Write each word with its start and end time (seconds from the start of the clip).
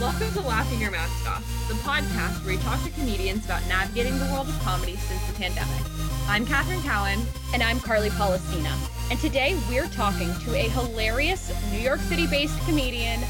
Welcome 0.00 0.32
to 0.32 0.40
Laughing 0.40 0.80
Your 0.80 0.90
Mask 0.90 1.28
Off, 1.28 1.44
the 1.68 1.74
podcast 1.74 2.44
where 2.44 2.56
we 2.56 2.62
talk 2.62 2.82
to 2.84 2.90
comedians 2.90 3.44
about 3.44 3.66
navigating 3.68 4.18
the 4.18 4.24
world 4.26 4.48
of 4.48 4.58
comedy 4.62 4.96
since 4.96 5.24
the 5.26 5.32
pandemic. 5.34 5.80
I'm 6.28 6.44
Catherine 6.44 6.82
Cowan. 6.82 7.20
And 7.52 7.62
I'm 7.62 7.78
Carly 7.80 8.10
Palestina. 8.10 8.74
And 9.10 9.18
today 9.20 9.56
we're 9.68 9.86
talking 9.88 10.32
to 10.44 10.54
a 10.54 10.68
hilarious 10.70 11.52
New 11.70 11.78
York 11.78 12.00
City 12.00 12.26
based 12.26 12.58
comedian, 12.66 13.20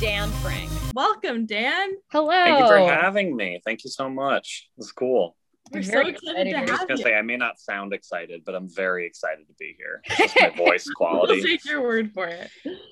Dan 0.00 0.30
Frank. 0.42 0.70
Welcome, 0.94 1.44
Dan. 1.46 1.90
Hello. 2.10 2.30
Thank 2.30 2.60
you 2.60 2.66
for 2.66 2.78
having 2.92 3.36
me. 3.36 3.60
Thank 3.64 3.84
you 3.84 3.90
so 3.90 4.08
much. 4.08 4.70
It's 4.78 4.92
cool. 4.92 5.36
We're 5.72 5.82
so 5.82 5.90
Very 5.92 6.10
excited 6.10 6.46
excited. 6.46 6.50
to 6.52 6.56
I 6.58 6.60
was 6.62 6.70
have 6.70 6.88
gonna 6.88 6.98
you. 7.00 7.04
say 7.04 7.14
I 7.14 7.22
may 7.22 7.36
not 7.36 7.58
sound 7.58 7.92
excited, 7.92 8.42
but 8.46 8.54
I'm 8.54 8.68
very 8.68 9.04
excited 9.06 9.46
to 9.48 9.54
be 9.58 9.74
here. 9.76 10.00
It's 10.06 10.32
just 10.32 10.36
my 10.40 10.50
voice 10.56 10.86
We'll 10.86 11.10
quality. 11.10 11.42
take 11.42 11.64
your 11.64 11.82
word 11.82 12.12
for 12.14 12.26
it. 12.28 12.48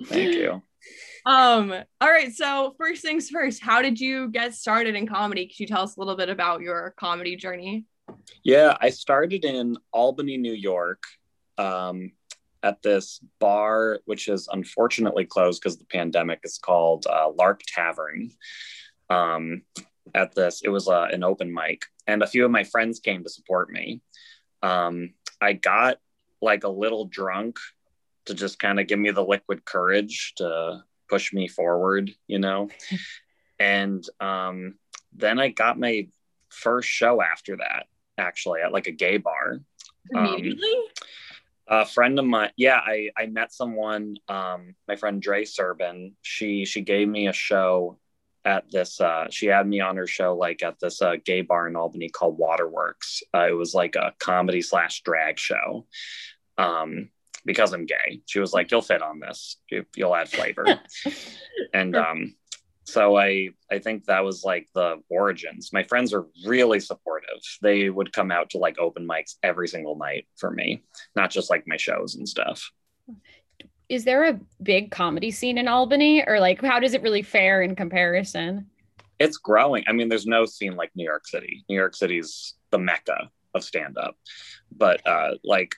Thank 0.07 0.35
you. 0.35 0.61
Um, 1.27 1.73
all 2.01 2.11
right, 2.11 2.33
so 2.33 2.75
first 2.77 3.03
things 3.03 3.31
first, 3.31 3.63
how 3.63 3.81
did 3.81 3.99
you 3.99 4.29
get 4.29 4.55
started 4.55 4.95
in 4.95 5.07
comedy? 5.07 5.47
Could 5.47 5.61
you 5.61 5.67
tell 5.67 5.83
us 5.83 5.97
a 5.97 6.01
little 6.01 6.17
bit 6.17 6.29
about 6.29 6.61
your 6.61 6.95
comedy 6.99 7.35
journey? 7.35 7.87
Yeah, 8.43 8.77
I 8.81 8.91
started 8.91 9.45
in 9.45 9.77
Albany, 9.93 10.37
New 10.37 10.53
York, 10.53 11.03
um, 11.57 12.13
at 12.63 12.83
this 12.83 13.21
bar, 13.41 14.01
which 14.05 14.29
is 14.29 14.49
unfortunately 14.53 15.25
closed 15.25 15.63
because 15.63 15.79
the 15.79 15.85
pandemic. 15.87 16.41
It's 16.43 16.59
called 16.59 17.07
uh, 17.07 17.31
Lark 17.39 17.63
Tavern. 17.67 18.31
Um, 19.09 19.63
at 20.15 20.35
this, 20.35 20.63
it 20.63 20.69
was 20.69 20.89
uh, 20.89 21.09
an 21.11 21.25
open 21.25 21.53
mic, 21.53 21.87
and 22.07 22.23
a 22.23 22.27
few 22.27 22.45
of 22.45 22.51
my 22.51 22.65
friends 22.65 23.01
came 23.01 23.23
to 23.23 23.31
support 23.31 23.71
me. 23.71 24.03
Um, 24.63 25.15
I 25.41 25.55
got 25.55 25.99
like 26.43 26.65
a 26.65 26.69
little 26.69 27.07
drunk 27.07 27.59
to 28.27 28.35
just 28.35 28.59
kind 28.59 28.79
of 28.79 28.87
give 28.87 28.99
me 28.99 29.11
the 29.11 29.25
liquid 29.25 29.65
courage 29.65 30.35
to 30.37 30.83
push 31.09 31.33
me 31.33 31.49
forward, 31.49 32.11
you 32.27 32.39
know. 32.39 32.69
and 33.59 34.05
um, 34.21 34.75
then 35.13 35.39
I 35.39 35.49
got 35.49 35.79
my 35.79 36.09
first 36.49 36.89
show 36.89 37.21
after 37.21 37.57
that 37.57 37.87
actually 38.19 38.61
at 38.61 38.73
like 38.73 38.87
a 38.87 38.93
gay 38.93 39.17
bar. 39.17 39.61
Um, 40.15 40.27
Immediately? 40.27 40.73
A 41.67 41.87
friend 41.87 42.19
of 42.19 42.27
mine, 42.27 42.51
yeah, 42.57 42.77
I 42.77 43.11
I 43.17 43.27
met 43.27 43.53
someone, 43.53 44.17
um, 44.29 44.75
my 44.87 44.97
friend 44.97 45.21
Dre 45.21 45.45
Serban. 45.45 46.13
She 46.21 46.67
she 46.67 46.83
gave 46.83 47.09
me 47.09 47.27
a 47.27 47.33
show 47.33 47.99
at 48.45 48.71
this. 48.71 49.01
Uh, 49.01 49.29
she 49.31 49.47
had 49.47 49.67
me 49.67 49.81
on 49.81 49.97
her 49.97 50.07
show 50.07 50.37
like 50.37 50.63
at 50.63 50.79
this 50.79 51.01
uh, 51.01 51.17
gay 51.25 51.41
bar 51.41 51.67
in 51.67 51.77
Albany 51.77 52.11
called 52.11 52.39
Waterworks. 52.39 53.23
Uh, 53.35 53.49
it 53.49 53.57
was 53.57 53.75
like 53.75 53.97
a 53.97 54.13
comedy 54.19 54.61
slash 54.61 55.03
drag 55.03 55.39
show. 55.39 55.87
Um, 56.59 57.09
because 57.45 57.73
I'm 57.73 57.87
gay, 57.87 58.21
she 58.27 58.41
was 58.41 58.53
like, 58.53 58.71
"You'll 58.71 58.83
fit 58.83 59.03
on 59.03 59.21
this. 59.21 59.59
You, 59.71 59.85
you'll 59.97 60.15
add 60.15 60.29
flavor." 60.29 60.81
and 61.75 61.97
um, 61.97 62.35
so 62.85 63.17
I 63.17 63.51
I 63.71 63.79
think 63.79 64.05
that 64.05 64.25
was 64.25 64.45
like 64.45 64.69
the 64.75 65.03
origins. 65.09 65.73
My 65.73 65.83
friends 65.83 66.13
are 66.13 66.27
really 66.47 66.81
supportive. 66.81 67.41
They 67.63 67.91
would 67.91 68.13
come 68.13 68.31
out 68.31 68.51
to 68.51 68.59
like 68.59 68.79
open 68.79 69.09
mics 69.09 69.37
every 69.43 69.69
single 69.69 69.97
night 69.97 70.27
for 70.37 70.51
me, 70.51 70.85
not 71.17 71.31
just 71.31 71.51
like 71.51 71.65
my 71.67 71.79
shows 71.79 72.15
and 72.15 72.29
stuff. 72.29 72.71
Is 73.89 74.05
there 74.05 74.25
a 74.25 74.41
big 74.63 74.91
comedy 74.91 75.31
scene 75.31 75.59
in 75.59 75.67
Albany 75.67 76.25
or 76.27 76.41
like 76.41 76.61
how 76.61 76.79
does 76.79 76.95
it 76.95 77.03
really 77.03 77.23
fare 77.23 77.63
in 77.63 77.75
comparison? 77.75 78.67
It's 79.19 79.39
growing. 79.39 79.85
I 79.87 79.93
mean, 79.93 80.09
there's 80.09 80.27
no 80.27 80.45
scene 80.45 80.77
like 80.77 80.91
New 80.95 81.05
York 81.05 81.27
City. 81.27 81.65
New 81.69 81.77
York 81.77 81.95
City's 81.95 82.55
the 82.71 82.79
mecca 82.79 83.31
of 83.55 83.65
stand 83.65 83.97
up. 83.97 84.17
But 84.77 85.07
uh 85.07 85.33
like 85.43 85.75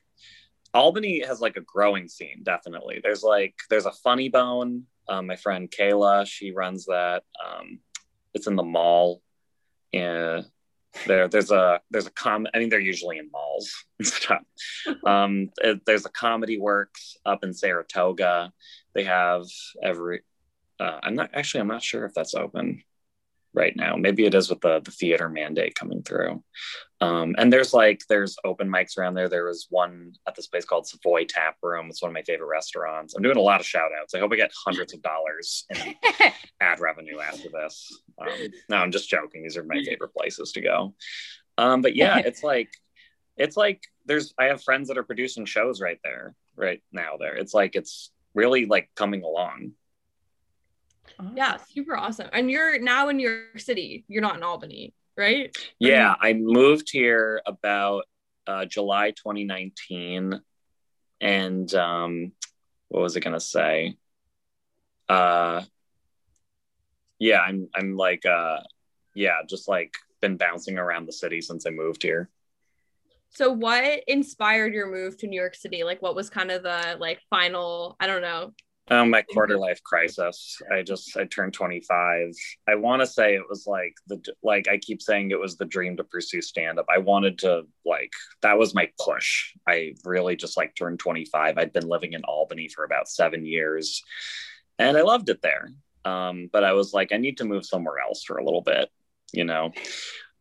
Albany 0.76 1.24
has 1.24 1.40
like 1.40 1.56
a 1.56 1.60
growing 1.62 2.08
scene, 2.08 2.40
definitely. 2.42 3.00
There's 3.02 3.22
like 3.22 3.54
there's 3.70 3.86
a 3.86 3.92
funny 3.92 4.28
bone. 4.28 4.84
Um, 5.08 5.26
my 5.26 5.36
friend 5.36 5.70
Kayla, 5.70 6.26
she 6.26 6.50
runs 6.52 6.86
that. 6.86 7.22
Um, 7.44 7.80
it's 8.34 8.46
in 8.46 8.56
the 8.56 8.62
mall. 8.62 9.22
And 9.92 10.44
there 11.06 11.28
there's 11.28 11.50
a 11.50 11.80
there's 11.90 12.06
a 12.06 12.10
com 12.10 12.46
I 12.54 12.58
mean 12.58 12.68
they're 12.68 12.80
usually 12.80 13.18
in 13.18 13.30
malls 13.30 13.72
and 13.98 14.06
stuff. 14.08 14.42
Um, 15.06 15.50
it- 15.58 15.84
there's 15.86 16.06
a 16.06 16.10
comedy 16.10 16.58
works 16.58 17.16
up 17.24 17.44
in 17.44 17.52
Saratoga. 17.54 18.52
They 18.94 19.04
have 19.04 19.44
every 19.82 20.20
uh, 20.80 20.98
I'm 21.02 21.14
not 21.14 21.30
actually 21.34 21.60
I'm 21.60 21.68
not 21.68 21.82
sure 21.82 22.04
if 22.04 22.12
that's 22.14 22.34
open 22.34 22.82
right 23.54 23.74
now. 23.76 23.96
Maybe 23.96 24.26
it 24.26 24.34
is 24.34 24.50
with 24.50 24.60
the 24.60 24.80
the 24.80 24.90
theater 24.90 25.28
mandate 25.28 25.74
coming 25.74 26.02
through. 26.02 26.42
Um, 27.00 27.34
and 27.36 27.52
there's 27.52 27.74
like 27.74 28.00
there's 28.08 28.36
open 28.44 28.68
mics 28.68 28.96
around 28.96 29.14
there. 29.14 29.28
There 29.28 29.44
was 29.44 29.66
one 29.68 30.14
at 30.26 30.34
this 30.34 30.46
place 30.46 30.64
called 30.64 30.86
Savoy 30.86 31.26
Tap 31.28 31.56
Room. 31.62 31.88
It's 31.90 32.00
one 32.00 32.10
of 32.10 32.14
my 32.14 32.22
favorite 32.22 32.48
restaurants. 32.48 33.14
I'm 33.14 33.22
doing 33.22 33.36
a 33.36 33.42
lot 33.42 33.60
of 33.60 33.66
shout 33.66 33.90
outs. 34.00 34.14
I 34.14 34.18
hope 34.18 34.32
I 34.32 34.36
get 34.36 34.52
hundreds 34.64 34.94
of 34.94 35.02
dollars 35.02 35.66
in 35.70 35.94
ad 36.60 36.80
revenue 36.80 37.20
after 37.20 37.48
this. 37.50 38.00
Um, 38.18 38.28
no, 38.70 38.76
I'm 38.76 38.90
just 38.90 39.10
joking. 39.10 39.42
These 39.42 39.58
are 39.58 39.64
my 39.64 39.82
favorite 39.84 40.14
places 40.14 40.52
to 40.52 40.62
go. 40.62 40.94
Um, 41.58 41.82
but 41.82 41.96
yeah, 41.96 42.18
it's 42.18 42.42
like 42.42 42.70
it's 43.36 43.56
like 43.58 43.82
there's 44.06 44.32
I 44.38 44.44
have 44.44 44.62
friends 44.62 44.88
that 44.88 44.96
are 44.96 45.04
producing 45.04 45.44
shows 45.44 45.82
right 45.82 45.98
there 46.02 46.34
right 46.56 46.82
now. 46.92 47.16
There, 47.18 47.36
it's 47.36 47.52
like 47.52 47.76
it's 47.76 48.10
really 48.34 48.64
like 48.64 48.88
coming 48.94 49.22
along. 49.22 49.72
Yeah, 51.34 51.56
super 51.56 51.96
awesome. 51.96 52.28
And 52.32 52.50
you're 52.50 52.78
now 52.78 53.08
in 53.08 53.16
New 53.18 53.28
York 53.28 53.60
City. 53.60 54.04
You're 54.08 54.22
not 54.22 54.36
in 54.36 54.42
Albany, 54.42 54.92
right? 55.16 55.56
Yeah, 55.78 56.14
I 56.20 56.32
moved 56.32 56.90
here 56.90 57.40
about 57.46 58.04
uh, 58.46 58.64
July 58.64 59.10
2019, 59.10 60.40
and 61.20 61.74
um, 61.74 62.32
what 62.88 63.02
was 63.02 63.16
I 63.16 63.20
gonna 63.20 63.40
say? 63.40 63.96
Uh, 65.08 65.62
yeah, 67.18 67.40
I'm 67.40 67.68
I'm 67.74 67.96
like 67.96 68.24
uh, 68.26 68.60
yeah, 69.14 69.38
just 69.48 69.68
like 69.68 69.94
been 70.20 70.36
bouncing 70.36 70.78
around 70.78 71.06
the 71.06 71.12
city 71.12 71.40
since 71.40 71.66
I 71.66 71.70
moved 71.70 72.02
here. 72.02 72.28
So 73.30 73.50
what 73.52 74.02
inspired 74.06 74.72
your 74.72 74.90
move 74.90 75.18
to 75.18 75.26
New 75.26 75.38
York 75.38 75.54
City? 75.54 75.84
Like 75.84 76.00
what 76.00 76.14
was 76.14 76.30
kind 76.30 76.50
of 76.50 76.62
the 76.62 76.96
like 76.98 77.20
final, 77.28 77.96
I 78.00 78.06
don't 78.06 78.22
know. 78.22 78.52
Um, 78.88 79.10
my 79.10 79.22
quarter 79.22 79.58
life 79.58 79.82
crisis. 79.82 80.62
I 80.70 80.82
just 80.82 81.16
I 81.16 81.24
turned 81.24 81.54
25. 81.54 82.32
I 82.68 82.74
want 82.76 83.02
to 83.02 83.06
say 83.06 83.34
it 83.34 83.48
was 83.48 83.66
like 83.66 83.94
the 84.06 84.22
like 84.44 84.68
I 84.68 84.78
keep 84.78 85.02
saying 85.02 85.30
it 85.30 85.40
was 85.40 85.56
the 85.56 85.64
dream 85.64 85.96
to 85.96 86.04
pursue 86.04 86.40
stand 86.40 86.78
up. 86.78 86.86
I 86.88 86.98
wanted 86.98 87.38
to 87.40 87.62
like 87.84 88.12
that 88.42 88.58
was 88.58 88.76
my 88.76 88.88
push. 89.04 89.54
I 89.66 89.94
really 90.04 90.36
just 90.36 90.56
like 90.56 90.76
turned 90.76 91.00
25. 91.00 91.58
I'd 91.58 91.72
been 91.72 91.88
living 91.88 92.12
in 92.12 92.22
Albany 92.24 92.68
for 92.68 92.84
about 92.84 93.08
7 93.08 93.44
years 93.44 94.04
and 94.78 94.96
I 94.96 95.02
loved 95.02 95.28
it 95.30 95.42
there. 95.42 95.70
Um, 96.04 96.48
but 96.52 96.62
I 96.62 96.72
was 96.72 96.94
like 96.94 97.12
I 97.12 97.16
need 97.16 97.38
to 97.38 97.44
move 97.44 97.66
somewhere 97.66 97.98
else 97.98 98.22
for 98.22 98.36
a 98.36 98.44
little 98.44 98.62
bit, 98.62 98.88
you 99.32 99.44
know. 99.44 99.72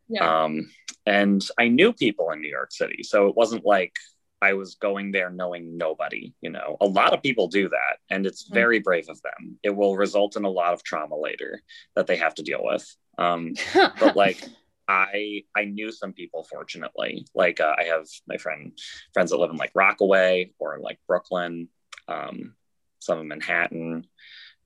Yeah. 0.07 0.43
Um, 0.43 0.69
and 1.07 1.43
I 1.57 1.67
knew 1.67 1.93
people 1.93 2.29
in 2.31 2.41
New 2.41 2.49
York 2.49 2.71
City, 2.71 3.01
so 3.01 3.27
it 3.27 3.35
wasn't 3.35 3.65
like 3.65 3.93
I 4.41 4.53
was 4.53 4.75
going 4.75 5.11
there 5.11 5.29
knowing 5.29 5.77
nobody. 5.77 6.33
You 6.41 6.51
know, 6.51 6.77
a 6.81 6.85
lot 6.85 7.13
of 7.13 7.23
people 7.23 7.47
do 7.47 7.69
that, 7.69 7.99
and 8.09 8.25
it's 8.25 8.49
Mhm. 8.49 8.53
very 8.53 8.79
brave 8.79 9.09
of 9.09 9.21
them. 9.21 9.59
It 9.63 9.75
will 9.75 9.95
result 9.95 10.35
in 10.35 10.45
a 10.45 10.49
lot 10.49 10.73
of 10.73 10.83
trauma 10.83 11.15
later 11.17 11.61
that 11.95 12.07
they 12.07 12.17
have 12.17 12.35
to 12.35 12.43
deal 12.43 12.63
with. 12.63 12.85
Um, 13.17 13.53
but 13.99 14.15
like, 14.15 14.43
I 14.87 15.43
I 15.55 15.65
knew 15.65 15.91
some 15.91 16.13
people. 16.13 16.43
Fortunately, 16.43 17.25
like 17.33 17.59
uh, 17.59 17.75
I 17.77 17.85
have 17.85 18.05
my 18.27 18.37
friend 18.37 18.77
friends 19.13 19.31
that 19.31 19.37
live 19.37 19.49
in 19.49 19.57
like 19.57 19.71
Rockaway 19.73 20.51
or 20.59 20.79
like 20.79 20.99
Brooklyn, 21.07 21.69
um, 22.07 22.55
some 22.99 23.19
in 23.19 23.27
Manhattan, 23.27 24.05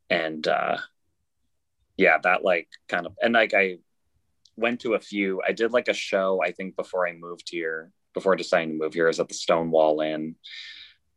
and 0.09 0.46
uh, 0.47 0.78
yeah, 1.97 2.18
that 2.24 2.44
like 2.44 2.68
kind 2.88 3.06
of 3.06 3.16
and 3.22 3.34
like 3.34 3.53
I 3.53 3.78
went 4.58 4.81
to 4.81 4.94
a 4.96 5.00
few. 5.00 5.41
I 5.47 5.52
did 5.53 5.72
like 5.72 5.88
a 5.88 5.94
show 5.94 6.41
I 6.44 6.52
think 6.52 6.75
before 6.75 7.08
I 7.08 7.13
moved 7.13 7.50
here, 7.50 7.91
before 8.14 8.36
deciding 8.36 8.70
to 8.70 8.78
move 8.78 8.94
here, 8.94 9.08
at 9.08 9.16
the 9.16 9.34
Stonewall 9.34 10.02
Inn, 10.02 10.36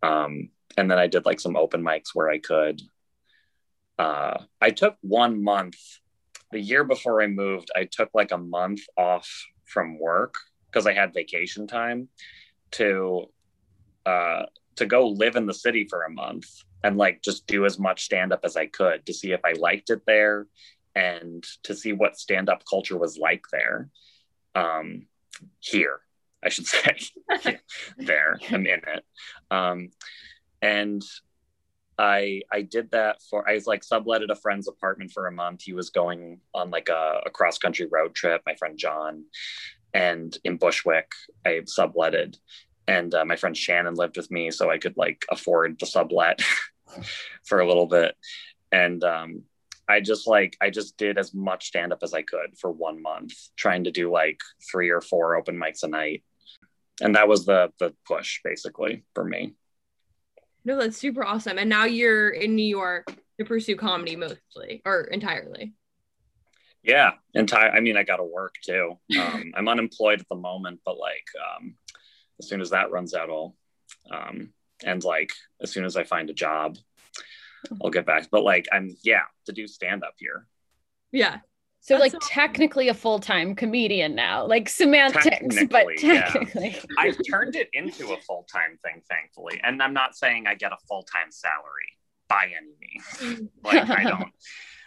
um, 0.02 0.50
and 0.76 0.90
then 0.90 0.98
I 0.98 1.06
did 1.06 1.26
like 1.26 1.40
some 1.40 1.56
open 1.56 1.82
mics 1.82 2.14
where 2.14 2.30
I 2.30 2.38
could. 2.38 2.80
Uh, 3.98 4.42
I 4.60 4.70
took 4.70 4.96
one 5.02 5.42
month 5.42 5.76
the 6.50 6.60
year 6.60 6.84
before 6.84 7.22
I 7.22 7.26
moved. 7.26 7.70
I 7.76 7.84
took 7.84 8.10
like 8.14 8.32
a 8.32 8.38
month 8.38 8.80
off 8.96 9.28
from 9.64 9.98
work 9.98 10.36
because 10.66 10.86
I 10.86 10.92
had 10.92 11.14
vacation 11.14 11.66
time 11.66 12.08
to 12.72 13.26
uh, 14.06 14.44
to 14.76 14.86
go 14.86 15.08
live 15.08 15.36
in 15.36 15.46
the 15.46 15.54
city 15.54 15.86
for 15.88 16.02
a 16.02 16.10
month 16.10 16.46
and 16.82 16.96
like 16.96 17.22
just 17.22 17.46
do 17.46 17.64
as 17.64 17.78
much 17.78 18.04
stand 18.04 18.32
up 18.32 18.40
as 18.44 18.56
I 18.56 18.66
could 18.66 19.06
to 19.06 19.14
see 19.14 19.32
if 19.32 19.40
I 19.44 19.52
liked 19.52 19.90
it 19.90 20.02
there 20.06 20.46
and 20.94 21.44
to 21.64 21.74
see 21.74 21.92
what 21.92 22.18
stand 22.18 22.48
up 22.48 22.64
culture 22.68 22.98
was 22.98 23.16
like 23.18 23.44
there. 23.52 23.88
Um, 24.54 25.06
here, 25.60 26.00
I 26.44 26.48
should 26.48 26.66
say. 26.66 26.96
there, 27.96 28.38
I'm 28.50 28.66
in 28.66 28.80
it. 28.86 29.04
Um, 29.50 29.90
and 30.60 31.02
I 31.98 32.42
I 32.50 32.62
did 32.62 32.90
that 32.92 33.18
for 33.28 33.48
I 33.48 33.54
was 33.54 33.66
like 33.66 33.82
subletted 33.82 34.30
a 34.30 34.36
friend's 34.36 34.68
apartment 34.68 35.12
for 35.12 35.26
a 35.26 35.32
month. 35.32 35.62
He 35.62 35.72
was 35.72 35.90
going 35.90 36.40
on 36.54 36.70
like 36.70 36.88
a, 36.88 37.20
a 37.26 37.30
cross 37.30 37.58
country 37.58 37.86
road 37.90 38.14
trip. 38.14 38.42
My 38.46 38.54
friend 38.54 38.78
John, 38.78 39.24
and 39.92 40.36
in 40.44 40.56
Bushwick, 40.56 41.12
I 41.44 41.60
subletted, 41.64 42.36
and 42.88 43.14
uh, 43.14 43.24
my 43.24 43.36
friend 43.36 43.56
Shannon 43.56 43.94
lived 43.94 44.16
with 44.16 44.30
me, 44.30 44.50
so 44.50 44.70
I 44.70 44.78
could 44.78 44.96
like 44.96 45.24
afford 45.30 45.78
the 45.78 45.86
sublet 45.86 46.40
for 47.44 47.60
a 47.60 47.68
little 47.68 47.86
bit. 47.86 48.16
And 48.70 49.04
um, 49.04 49.42
I 49.88 50.00
just 50.00 50.26
like 50.26 50.56
I 50.60 50.70
just 50.70 50.96
did 50.96 51.18
as 51.18 51.34
much 51.34 51.66
stand 51.66 51.92
up 51.92 51.98
as 52.02 52.14
I 52.14 52.22
could 52.22 52.58
for 52.58 52.70
one 52.70 53.02
month, 53.02 53.34
trying 53.56 53.84
to 53.84 53.90
do 53.90 54.10
like 54.10 54.40
three 54.70 54.90
or 54.90 55.00
four 55.00 55.36
open 55.36 55.56
mics 55.56 55.82
a 55.82 55.88
night. 55.88 56.24
And 57.02 57.16
that 57.16 57.28
was 57.28 57.44
the 57.44 57.70
the 57.78 57.94
push 58.06 58.40
basically 58.42 59.04
for 59.14 59.24
me. 59.24 59.54
No, 60.64 60.78
that's 60.78 60.96
super 60.96 61.24
awesome. 61.24 61.58
And 61.58 61.68
now 61.68 61.84
you're 61.84 62.30
in 62.30 62.54
New 62.54 62.64
York 62.64 63.12
to 63.38 63.44
pursue 63.44 63.76
comedy 63.76 64.16
mostly 64.16 64.80
or 64.84 65.02
entirely. 65.02 65.74
Yeah, 66.82 67.12
entire. 67.34 67.70
I 67.70 67.80
mean, 67.80 67.96
I 67.96 68.02
got 68.02 68.16
to 68.16 68.24
work 68.24 68.54
too. 68.64 68.98
Um, 69.18 69.52
I'm 69.56 69.68
unemployed 69.68 70.20
at 70.20 70.28
the 70.28 70.36
moment, 70.36 70.80
but 70.84 70.98
like 70.98 71.26
um, 71.40 71.76
as 72.40 72.48
soon 72.48 72.60
as 72.60 72.70
that 72.70 72.90
runs 72.90 73.14
out, 73.14 73.30
I'll 73.30 73.56
um, 74.10 74.52
and 74.84 75.02
like 75.04 75.30
as 75.60 75.70
soon 75.70 75.84
as 75.84 75.96
I 75.96 76.04
find 76.04 76.30
a 76.30 76.34
job, 76.34 76.76
I'll 77.82 77.90
get 77.90 78.06
back. 78.06 78.28
But 78.30 78.42
like 78.44 78.68
I'm 78.72 78.96
yeah 79.04 79.22
to 79.46 79.52
do 79.52 79.66
stand 79.66 80.02
up 80.02 80.14
here. 80.18 80.46
Yeah. 81.12 81.38
So 81.82 81.94
That's 81.94 82.14
like 82.14 82.22
awesome. 82.22 82.28
technically 82.30 82.88
a 82.88 82.94
full-time 82.94 83.56
comedian 83.56 84.14
now, 84.14 84.46
like 84.46 84.68
semantics, 84.68 85.56
but 85.68 85.84
technically. 85.98 86.70
Yeah. 86.70 86.82
I've 86.96 87.18
turned 87.28 87.56
it 87.56 87.68
into 87.72 88.12
a 88.12 88.20
full-time 88.20 88.78
thing, 88.84 89.02
thankfully. 89.10 89.60
And 89.64 89.82
I'm 89.82 89.92
not 89.92 90.14
saying 90.14 90.46
I 90.46 90.54
get 90.54 90.70
a 90.70 90.76
full-time 90.86 91.30
salary 91.30 91.98
by 92.28 92.52
any 92.56 92.76
means. 92.80 93.50
like 93.64 93.90
I 93.90 94.04
don't 94.04 94.30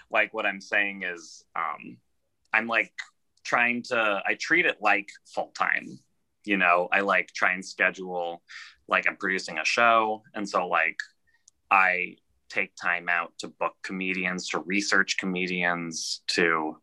like 0.10 0.34
what 0.34 0.46
I'm 0.46 0.62
saying 0.62 1.04
is 1.04 1.44
um 1.54 1.98
I'm 2.54 2.68
like 2.68 2.94
trying 3.44 3.84
to 3.84 4.22
I 4.26 4.36
treat 4.36 4.66
it 4.66 4.78
like 4.80 5.10
full-time. 5.26 6.00
You 6.46 6.56
know, 6.56 6.88
I 6.94 7.02
like 7.02 7.34
try 7.34 7.52
and 7.52 7.66
schedule 7.66 8.42
like 8.88 9.06
I'm 9.06 9.18
producing 9.18 9.58
a 9.58 9.66
show. 9.66 10.24
And 10.34 10.48
so 10.48 10.70
like 10.70 11.00
I 11.70 12.16
take 12.50 12.76
time 12.76 13.10
out 13.10 13.34
to 13.40 13.48
book 13.48 13.74
comedians, 13.84 14.50
to 14.50 14.60
research 14.60 15.18
comedians, 15.18 16.22
to 16.28 16.78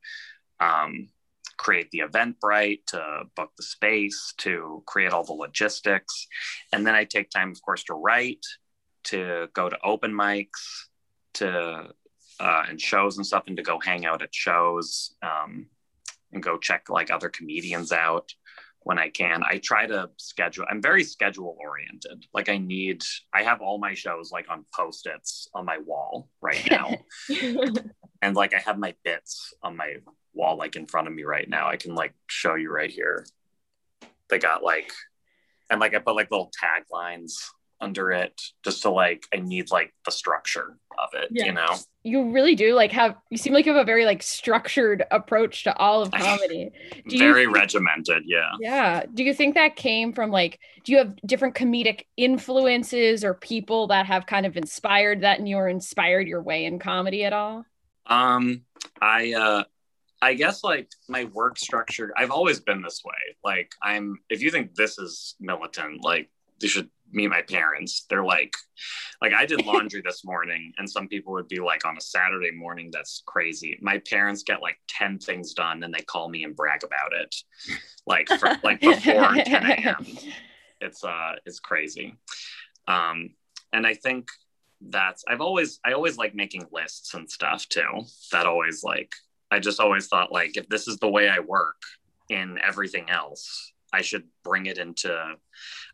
um, 0.61 1.09
create 1.57 1.91
the 1.91 2.01
Eventbrite, 2.01 2.81
to 2.89 3.23
book 3.37 3.51
the 3.57 3.63
space, 3.63 4.35
to 4.39 4.83
create 4.87 5.13
all 5.13 5.25
the 5.25 5.33
logistics. 5.33 6.27
And 6.73 6.87
then 6.87 6.95
I 6.95 7.05
take 7.05 7.31
time, 7.31 7.51
of 7.51 7.63
course, 7.63 7.85
to 7.85 7.95
write, 7.95 8.45
to 9.05 9.49
go 9.55 9.69
to 9.69 9.79
open 9.85 10.13
mics, 10.13 10.87
to 11.35 11.89
uh, 12.41 12.65
and 12.69 12.81
shows 12.81 13.17
and 13.17 13.27
stuff, 13.27 13.45
and 13.47 13.57
to 13.57 13.63
go 13.63 13.79
hang 13.79 14.05
out 14.05 14.23
at 14.23 14.35
shows 14.35 15.15
um, 15.23 15.67
and 16.33 16.43
go 16.43 16.59
check 16.59 16.89
like 16.89 17.11
other 17.11 17.29
comedians 17.29 17.93
out 17.93 18.33
when 18.85 18.99
I 18.99 19.09
can. 19.09 19.43
I 19.49 19.59
try 19.59 19.87
to 19.87 20.11
schedule. 20.17 20.67
I'm 20.71 20.83
very 20.83 21.05
schedule 21.05 21.57
oriented. 21.59 22.27
Like 22.33 22.49
I 22.49 22.59
need 22.59 23.03
I 23.33 23.43
have 23.43 23.61
all 23.61 23.79
my 23.79 23.95
shows 23.95 24.31
like 24.33 24.51
on 24.51 24.65
post-its 24.75 25.49
on 25.55 25.65
my 25.65 25.79
wall 25.79 26.29
right 26.41 26.67
now. 26.71 26.97
and 28.23 28.37
like 28.37 28.55
I 28.55 28.59
have 28.59 28.79
my 28.79 28.95
bits 29.05 29.55
on 29.63 29.77
my 29.77 29.97
wall 30.35 30.57
like 30.57 30.77
in 30.77 30.87
front 30.87 31.09
of 31.09 31.15
me 31.15 31.25
right 31.25 31.49
now. 31.49 31.69
I 31.69 31.77
can 31.77 31.95
like 31.95 32.15
show 32.27 32.55
you 32.55 32.71
right 32.71 32.91
here. 32.91 33.27
They 34.29 34.39
got 34.39 34.63
like 34.63 34.93
and 35.71 35.81
like 35.81 35.95
I 35.95 35.99
put 35.99 36.17
like 36.17 36.31
little 36.31 36.51
taglines 36.63 37.35
under 37.83 38.13
it 38.13 38.41
just 38.65 38.83
to 38.83 38.91
like 38.91 39.27
I 39.35 39.39
need 39.39 39.71
like 39.71 39.93
the 40.07 40.13
structure 40.13 40.79
of 41.03 41.11
it, 41.15 41.29
yeah. 41.31 41.47
you 41.47 41.53
know. 41.53 41.75
You 42.05 42.31
really 42.31 42.55
do 42.55 42.75
like 42.75 42.93
have 42.93 43.17
you 43.29 43.37
seem 43.37 43.53
like 43.53 43.67
you 43.67 43.73
have 43.73 43.83
a 43.83 43.85
very 43.85 44.07
like 44.07 44.23
structured 44.23 45.05
approach 45.11 45.65
to 45.65 45.77
all 45.77 46.01
of 46.01 46.11
comedy. 46.13 46.71
Very 47.07 47.47
regimented, 47.47 48.23
yeah. 48.25 48.51
Yeah. 48.61 49.05
Do 49.13 49.25
you 49.25 49.35
think 49.35 49.57
that 49.57 49.77
came 49.77 50.13
from 50.13 50.31
like 50.31 50.61
do 50.85 50.93
you 50.93 50.99
have 50.99 51.15
different 51.27 51.55
comedic 51.55 52.05
influences 52.17 53.25
or 53.25 53.35
people 53.35 53.89
that 53.89 54.07
have 54.07 54.27
kind 54.27 54.47
of 54.47 54.57
inspired 54.57 55.23
that 55.23 55.39
and 55.39 55.49
you're 55.49 55.69
inspired 55.69 56.29
your 56.29 56.43
way 56.43 56.65
in 56.65 56.79
comedy 56.79 57.25
at 57.25 57.33
all? 57.33 57.67
Um 58.07 58.63
I 59.01 59.33
uh 59.35 59.65
I 60.23 60.35
guess 60.35 60.63
like 60.63 60.89
my 61.09 61.25
work 61.25 61.59
structure, 61.59 62.13
I've 62.17 62.31
always 62.31 62.61
been 62.61 62.81
this 62.81 63.03
way. 63.05 63.37
Like 63.45 63.73
I'm 63.83 64.19
if 64.31 64.41
you 64.41 64.53
think 64.53 64.77
this 64.77 64.99
is 64.99 65.35
militant, 65.41 66.05
like 66.05 66.31
you 66.61 66.69
should 66.69 66.89
meet 67.13 67.29
my 67.29 67.43
parents. 67.43 68.07
They're 68.09 68.25
like 68.25 68.55
like 69.21 69.33
i 69.33 69.47
did 69.47 69.65
laundry 69.67 70.03
this 70.05 70.25
morning 70.25 70.73
and 70.79 70.89
some 70.89 71.07
people 71.07 71.33
would 71.33 71.49
be 71.49 71.61
like 71.61 71.87
on 71.87 71.97
a 71.97 72.01
saturday 72.01 72.51
morning 72.51 72.91
that's 72.93 73.23
crazy. 73.27 73.79
My 73.81 73.99
parents 73.99 74.43
get 74.43 74.63
like 74.63 74.79
10 74.89 75.19
things 75.19 75.55
done 75.55 75.83
and 75.83 75.95
they 75.95 76.03
call 76.03 76.29
me 76.29 76.45
and 76.45 76.57
brag 76.57 76.83
about 76.85 77.13
it 77.13 77.35
like 78.07 78.29
for, 78.29 78.51
like 78.65 78.81
before 78.81 79.35
10 79.45 79.71
a.m 79.71 80.07
it's 80.83 81.05
uh 81.05 81.33
it's 81.47 81.61
crazy. 81.61 82.17
Um 82.89 83.31
and 83.73 83.87
i 83.87 83.95
think 83.95 84.29
that's 84.81 85.25
i've 85.29 85.41
always 85.41 85.79
i 85.85 85.93
always 85.93 86.19
like 86.19 86.35
making 86.35 86.67
lists 86.73 87.15
and 87.15 87.31
stuff 87.31 87.69
too. 87.69 88.03
That 88.33 88.47
always 88.47 88.83
like 88.83 89.13
i 89.51 89.59
just 89.59 89.81
always 89.81 90.09
thought 90.09 90.33
like 90.33 90.57
if 90.57 90.69
this 90.69 90.89
is 90.89 90.97
the 90.99 91.09
way 91.09 91.29
i 91.29 91.39
work 91.39 91.81
in 92.29 92.59
everything 92.63 93.09
else 93.09 93.73
I 93.93 94.01
should 94.01 94.25
bring 94.43 94.67
it 94.67 94.79
into. 94.79 95.35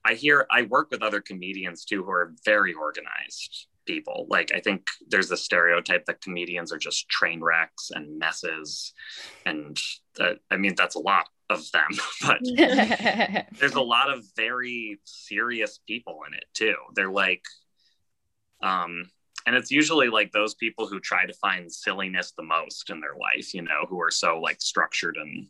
I 0.04 0.14
hear 0.14 0.46
I 0.50 0.62
work 0.62 0.90
with 0.90 1.02
other 1.02 1.20
comedians 1.20 1.84
too 1.84 2.04
who 2.04 2.10
are 2.10 2.34
very 2.44 2.74
organized 2.74 3.66
people. 3.86 4.26
Like 4.28 4.52
I 4.54 4.60
think 4.60 4.86
there's 5.08 5.30
a 5.30 5.36
stereotype 5.36 6.04
that 6.06 6.20
comedians 6.20 6.72
are 6.72 6.78
just 6.78 7.08
train 7.08 7.40
wrecks 7.40 7.90
and 7.92 8.18
messes, 8.18 8.92
and 9.46 9.78
that, 10.16 10.38
I 10.50 10.56
mean 10.56 10.74
that's 10.76 10.94
a 10.94 11.00
lot 11.00 11.28
of 11.50 11.70
them, 11.72 11.88
but 12.22 12.38
there's 13.58 13.74
a 13.74 13.80
lot 13.80 14.10
of 14.10 14.24
very 14.36 15.00
serious 15.04 15.80
people 15.86 16.20
in 16.26 16.34
it 16.34 16.44
too. 16.54 16.74
They're 16.94 17.10
like, 17.10 17.42
um, 18.62 19.10
and 19.46 19.56
it's 19.56 19.70
usually 19.70 20.08
like 20.08 20.30
those 20.32 20.54
people 20.54 20.86
who 20.86 21.00
try 21.00 21.24
to 21.24 21.32
find 21.34 21.72
silliness 21.72 22.32
the 22.36 22.42
most 22.42 22.90
in 22.90 23.00
their 23.00 23.16
life, 23.18 23.54
you 23.54 23.62
know, 23.62 23.86
who 23.88 24.00
are 24.00 24.10
so 24.10 24.40
like 24.40 24.60
structured 24.60 25.16
and 25.16 25.46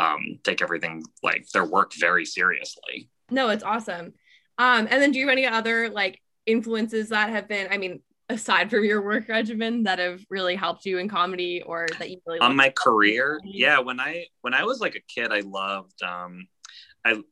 um, 0.00 0.40
take 0.42 0.62
everything 0.62 1.04
like 1.22 1.48
their 1.50 1.64
work 1.64 1.92
very 1.94 2.24
seriously. 2.24 3.08
No, 3.30 3.48
it's 3.48 3.64
awesome. 3.64 4.14
Um, 4.58 4.86
and 4.90 5.02
then 5.02 5.10
do 5.10 5.18
you 5.18 5.26
have 5.26 5.32
any 5.32 5.46
other 5.46 5.88
like 5.88 6.20
influences 6.46 7.08
that 7.08 7.30
have 7.30 7.48
been, 7.48 7.68
I 7.70 7.78
mean, 7.78 8.00
aside 8.28 8.70
from 8.70 8.84
your 8.84 9.02
work 9.02 9.28
regimen 9.28 9.82
that 9.84 9.98
have 9.98 10.20
really 10.30 10.54
helped 10.54 10.86
you 10.86 10.98
in 10.98 11.08
comedy 11.08 11.62
or 11.64 11.86
that 11.98 12.10
you 12.10 12.18
really 12.26 12.40
on 12.40 12.56
my 12.56 12.70
career? 12.70 13.40
Yeah, 13.44 13.80
when 13.80 14.00
I 14.00 14.26
when 14.40 14.54
I 14.54 14.64
was 14.64 14.80
like 14.80 14.94
a 14.94 15.00
kid, 15.00 15.32
I 15.32 15.40
loved 15.40 16.02
um 16.02 16.46
I 17.04 17.22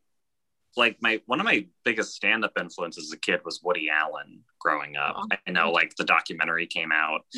like 0.76 0.96
my 1.00 1.20
one 1.26 1.40
of 1.40 1.44
my 1.44 1.66
biggest 1.84 2.14
stand-up 2.14 2.52
influences 2.58 3.04
as 3.04 3.12
a 3.12 3.20
kid 3.20 3.40
was 3.44 3.60
Woody 3.62 3.88
Allen 3.90 4.40
growing 4.58 4.96
up. 4.96 5.16
I 5.46 5.50
know 5.50 5.70
like 5.70 5.94
the 5.96 6.04
documentary 6.04 6.66
came 6.66 6.92
out. 6.92 7.22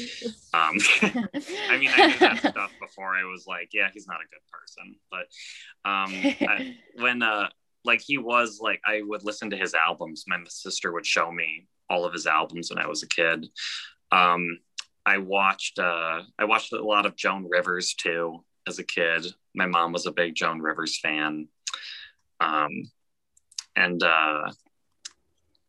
Um 0.54 0.78
I 1.02 1.78
mean 1.78 1.90
I 1.92 2.06
knew 2.06 2.18
that 2.20 2.38
stuff 2.38 2.70
before 2.80 3.16
I 3.16 3.24
was 3.24 3.44
like, 3.46 3.70
yeah, 3.72 3.88
he's 3.92 4.06
not 4.06 4.18
a 4.18 4.28
good 4.30 4.40
person. 4.52 4.94
But 5.10 5.26
um 5.88 6.12
I, 6.48 6.76
when 7.02 7.22
uh 7.22 7.48
like 7.84 8.00
he 8.00 8.18
was 8.18 8.60
like 8.60 8.80
I 8.86 9.02
would 9.02 9.24
listen 9.24 9.50
to 9.50 9.56
his 9.56 9.74
albums. 9.74 10.24
My 10.26 10.38
sister 10.48 10.92
would 10.92 11.06
show 11.06 11.30
me 11.30 11.66
all 11.90 12.04
of 12.04 12.12
his 12.12 12.26
albums 12.26 12.70
when 12.70 12.78
I 12.78 12.88
was 12.88 13.02
a 13.02 13.08
kid. 13.08 13.46
Um 14.12 14.58
I 15.06 15.18
watched 15.18 15.78
uh 15.78 16.22
I 16.38 16.44
watched 16.44 16.72
a 16.72 16.82
lot 16.82 17.06
of 17.06 17.16
Joan 17.16 17.46
Rivers 17.48 17.94
too 17.94 18.44
as 18.66 18.78
a 18.78 18.84
kid. 18.84 19.26
My 19.54 19.66
mom 19.66 19.92
was 19.92 20.06
a 20.06 20.12
big 20.12 20.34
Joan 20.34 20.60
Rivers 20.60 20.98
fan. 20.98 21.48
Um, 22.40 22.90
and 23.76 24.02
uh, 24.02 24.50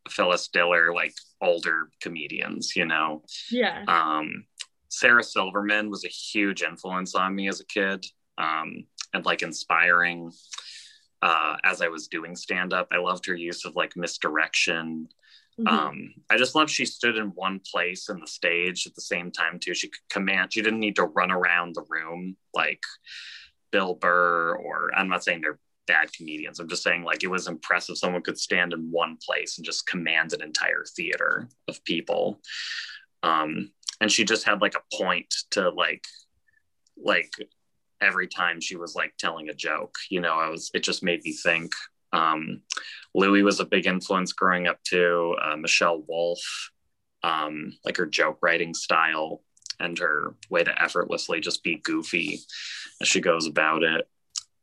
Phyllis 0.09 0.47
Diller, 0.49 0.93
like 0.93 1.13
older 1.41 1.89
comedians, 2.01 2.75
you 2.75 2.85
know. 2.85 3.23
Yeah. 3.51 3.83
Um, 3.87 4.45
Sarah 4.89 5.23
Silverman 5.23 5.89
was 5.89 6.05
a 6.05 6.09
huge 6.09 6.61
influence 6.61 7.15
on 7.15 7.35
me 7.35 7.49
as 7.49 7.59
a 7.59 7.65
kid, 7.65 8.05
um, 8.37 8.85
and 9.13 9.25
like 9.25 9.41
inspiring 9.41 10.31
uh, 11.21 11.57
as 11.63 11.81
I 11.81 11.87
was 11.87 12.07
doing 12.07 12.35
stand 12.35 12.73
up. 12.73 12.87
I 12.91 12.97
loved 12.97 13.25
her 13.25 13.35
use 13.35 13.65
of 13.65 13.75
like 13.75 13.95
misdirection. 13.95 15.07
Mm-hmm. 15.59 15.67
Um, 15.67 16.13
I 16.29 16.37
just 16.37 16.55
love 16.55 16.69
she 16.69 16.85
stood 16.85 17.17
in 17.17 17.27
one 17.27 17.61
place 17.71 18.09
in 18.09 18.19
the 18.19 18.27
stage 18.27 18.85
at 18.87 18.95
the 18.95 19.01
same 19.01 19.31
time 19.31 19.59
too. 19.59 19.73
She 19.73 19.87
could 19.87 20.09
command. 20.09 20.53
She 20.53 20.61
didn't 20.61 20.79
need 20.79 20.97
to 20.97 21.05
run 21.05 21.31
around 21.31 21.75
the 21.75 21.85
room 21.89 22.35
like 22.53 22.83
Bill 23.71 23.95
Burr 23.95 24.55
or 24.55 24.91
I'm 24.95 25.09
not 25.09 25.23
saying 25.23 25.41
they're 25.41 25.59
bad 25.87 26.11
comedians. 26.13 26.59
I'm 26.59 26.67
just 26.67 26.83
saying, 26.83 27.03
like, 27.03 27.23
it 27.23 27.27
was 27.27 27.47
impressive. 27.47 27.97
Someone 27.97 28.21
could 28.21 28.39
stand 28.39 28.73
in 28.73 28.91
one 28.91 29.17
place 29.23 29.57
and 29.57 29.65
just 29.65 29.87
command 29.87 30.33
an 30.33 30.41
entire 30.41 30.83
theater 30.95 31.47
of 31.67 31.83
people. 31.83 32.39
Um, 33.23 33.71
and 34.01 34.11
she 34.11 34.23
just 34.23 34.45
had 34.45 34.61
like 34.61 34.75
a 34.75 34.97
point 34.97 35.33
to 35.51 35.69
like, 35.69 36.05
like 36.97 37.31
every 38.05 38.27
time 38.27 38.61
she 38.61 38.75
was 38.75 38.95
like 38.95 39.13
telling 39.17 39.49
a 39.49 39.53
joke, 39.53 39.95
you 40.09 40.21
know, 40.21 40.35
I 40.35 40.49
was, 40.49 40.69
it 40.73 40.83
just 40.83 41.03
made 41.03 41.23
me 41.23 41.33
think. 41.33 41.71
Um, 42.13 42.61
Louie 43.13 43.43
was 43.43 43.59
a 43.59 43.65
big 43.65 43.87
influence 43.87 44.31
growing 44.31 44.67
up 44.67 44.81
too. 44.83 45.35
Uh, 45.41 45.57
Michelle 45.57 46.03
Wolf, 46.07 46.39
um, 47.23 47.73
like 47.83 47.97
her 47.97 48.05
joke 48.05 48.37
writing 48.41 48.73
style 48.73 49.41
and 49.79 49.97
her 49.99 50.35
way 50.49 50.63
to 50.63 50.81
effortlessly 50.81 51.39
just 51.39 51.63
be 51.63 51.77
goofy 51.83 52.39
as 53.01 53.07
she 53.07 53.19
goes 53.19 53.47
about 53.47 53.83
it. 53.83 54.07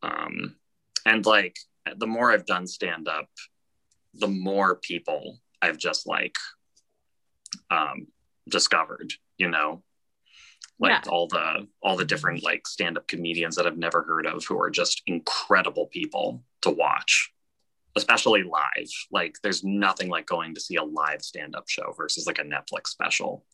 Um, 0.03 0.57
and 1.05 1.27
like 1.27 1.57
the 1.97 2.07
more 2.07 2.33
I've 2.33 2.47
done 2.47 2.67
stand 2.67 3.09
up, 3.09 3.29
the 4.15 4.29
more 4.29 4.77
people 4.77 5.39
I've 5.61 5.79
just 5.79 6.07
like 6.07 6.37
um, 7.71 8.07
discovered, 8.49 9.13
you 9.39 9.49
know. 9.49 9.83
Like 10.79 11.05
Yeah. 11.05 11.11
all 11.11 11.29
the 11.29 11.67
all 11.83 11.97
the 11.97 12.05
different 12.05 12.43
like 12.43 12.67
stand-up 12.67 13.07
comedians 13.09 13.57
that 13.57 13.67
I've 13.67 13.79
never 13.79 14.03
heard 14.03 14.27
of 14.27 14.45
who 14.45 14.61
are 14.61 14.71
just 14.71 15.03
incredible 15.07 15.87
people 15.87 16.43
to 16.63 16.71
watch 16.71 17.31
especially 17.95 18.43
live 18.43 18.89
like 19.11 19.37
there's 19.43 19.63
nothing 19.63 20.09
like 20.09 20.27
going 20.27 20.55
to 20.55 20.61
see 20.61 20.77
a 20.77 20.83
live 20.85 21.21
stand-up 21.23 21.69
show 21.69 21.93
versus 21.97 22.27
like 22.27 22.39
a 22.39 22.43
Netflix 22.43 22.89
special 22.89 23.45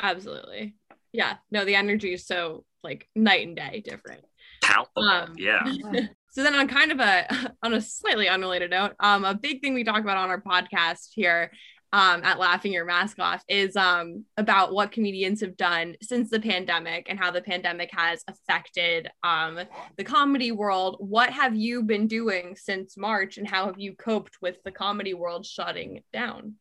Absolutely. 0.00 0.76
Yeah. 1.12 1.38
No, 1.50 1.64
the 1.64 1.74
energy 1.74 2.12
is 2.12 2.26
so 2.26 2.64
like 2.84 3.08
night 3.16 3.46
and 3.46 3.56
day 3.56 3.82
different. 3.84 4.24
palpable 4.62 5.08
Um, 5.08 5.34
yeah 5.36 5.64
So 6.30 6.42
then 6.44 6.54
on 6.54 6.68
kind 6.68 6.92
of 6.92 7.00
a 7.00 7.54
on 7.64 7.72
a 7.74 7.80
slightly 7.80 8.28
unrelated 8.28 8.70
note, 8.70 8.92
um, 9.00 9.24
a 9.24 9.34
big 9.34 9.60
thing 9.60 9.74
we 9.74 9.82
talk 9.82 10.00
about 10.00 10.18
on 10.18 10.28
our 10.28 10.40
podcast 10.40 11.08
here 11.14 11.50
um, 11.92 12.22
at 12.22 12.38
Laughing 12.38 12.72
Your 12.72 12.84
Mask 12.84 13.18
Off 13.18 13.42
is 13.48 13.76
um, 13.76 14.24
about 14.36 14.72
what 14.72 14.92
comedians 14.92 15.40
have 15.40 15.56
done 15.56 15.96
since 16.02 16.30
the 16.30 16.40
pandemic 16.40 17.06
and 17.08 17.18
how 17.18 17.30
the 17.30 17.40
pandemic 17.40 17.90
has 17.92 18.22
affected 18.28 19.08
um, 19.22 19.58
the 19.96 20.04
comedy 20.04 20.52
world. 20.52 20.96
What 21.00 21.30
have 21.30 21.54
you 21.56 21.82
been 21.82 22.06
doing 22.06 22.56
since 22.56 22.96
March 22.96 23.38
and 23.38 23.48
how 23.48 23.66
have 23.66 23.78
you 23.78 23.94
coped 23.94 24.36
with 24.42 24.62
the 24.64 24.70
comedy 24.72 25.14
world 25.14 25.46
shutting 25.46 26.02
down? 26.12 26.54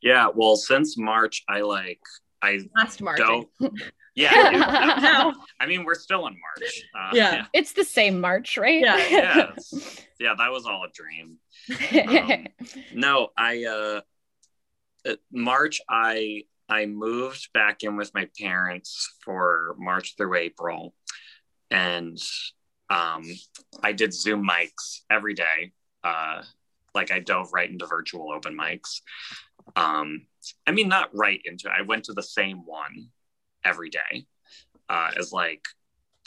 yeah 0.00 0.28
well 0.32 0.54
since 0.54 0.96
March 0.96 1.42
I 1.48 1.60
like 1.62 1.98
I 2.40 2.60
Last 2.76 3.02
March. 3.02 3.18
don't 3.18 3.48
yeah 4.14 5.32
I 5.60 5.66
mean 5.66 5.84
we're 5.84 5.94
still 5.96 6.28
in 6.28 6.34
March 6.34 6.82
uh, 6.96 7.10
Yeah. 7.12 7.46
It's 7.52 7.72
the 7.72 7.82
same 7.84 8.20
March, 8.20 8.56
right? 8.56 8.80
Yeah. 8.80 8.96
yeah 9.10 9.50
yeah 10.20 10.34
that 10.38 10.52
was 10.52 10.66
all 10.66 10.84
a 10.84 10.90
dream 10.92 11.38
Um, 12.38 12.46
no 12.94 13.28
i 13.36 13.64
uh, 13.64 14.00
march 15.32 15.80
i 15.88 16.42
i 16.68 16.86
moved 16.86 17.52
back 17.52 17.82
in 17.82 17.96
with 17.96 18.12
my 18.14 18.28
parents 18.40 19.14
for 19.24 19.74
march 19.78 20.14
through 20.16 20.36
april. 20.36 20.94
And 21.70 22.18
um 22.90 23.24
i 23.82 23.92
did 23.92 24.14
zoom 24.14 24.46
mics 24.46 25.00
every 25.10 25.34
day. 25.34 25.72
Uh 26.04 26.42
like 26.94 27.10
i 27.10 27.18
dove 27.18 27.52
right 27.52 27.70
into 27.70 27.86
virtual 27.86 28.32
open 28.32 28.56
mics. 28.56 29.00
Um 29.74 30.26
i 30.66 30.72
mean 30.72 30.88
not 30.88 31.10
right 31.14 31.40
into 31.44 31.70
i 31.70 31.82
went 31.82 32.04
to 32.04 32.12
the 32.12 32.22
same 32.22 32.64
one 32.64 33.08
every 33.64 33.90
day 33.90 34.26
uh 34.88 35.10
as 35.18 35.32
like 35.32 35.64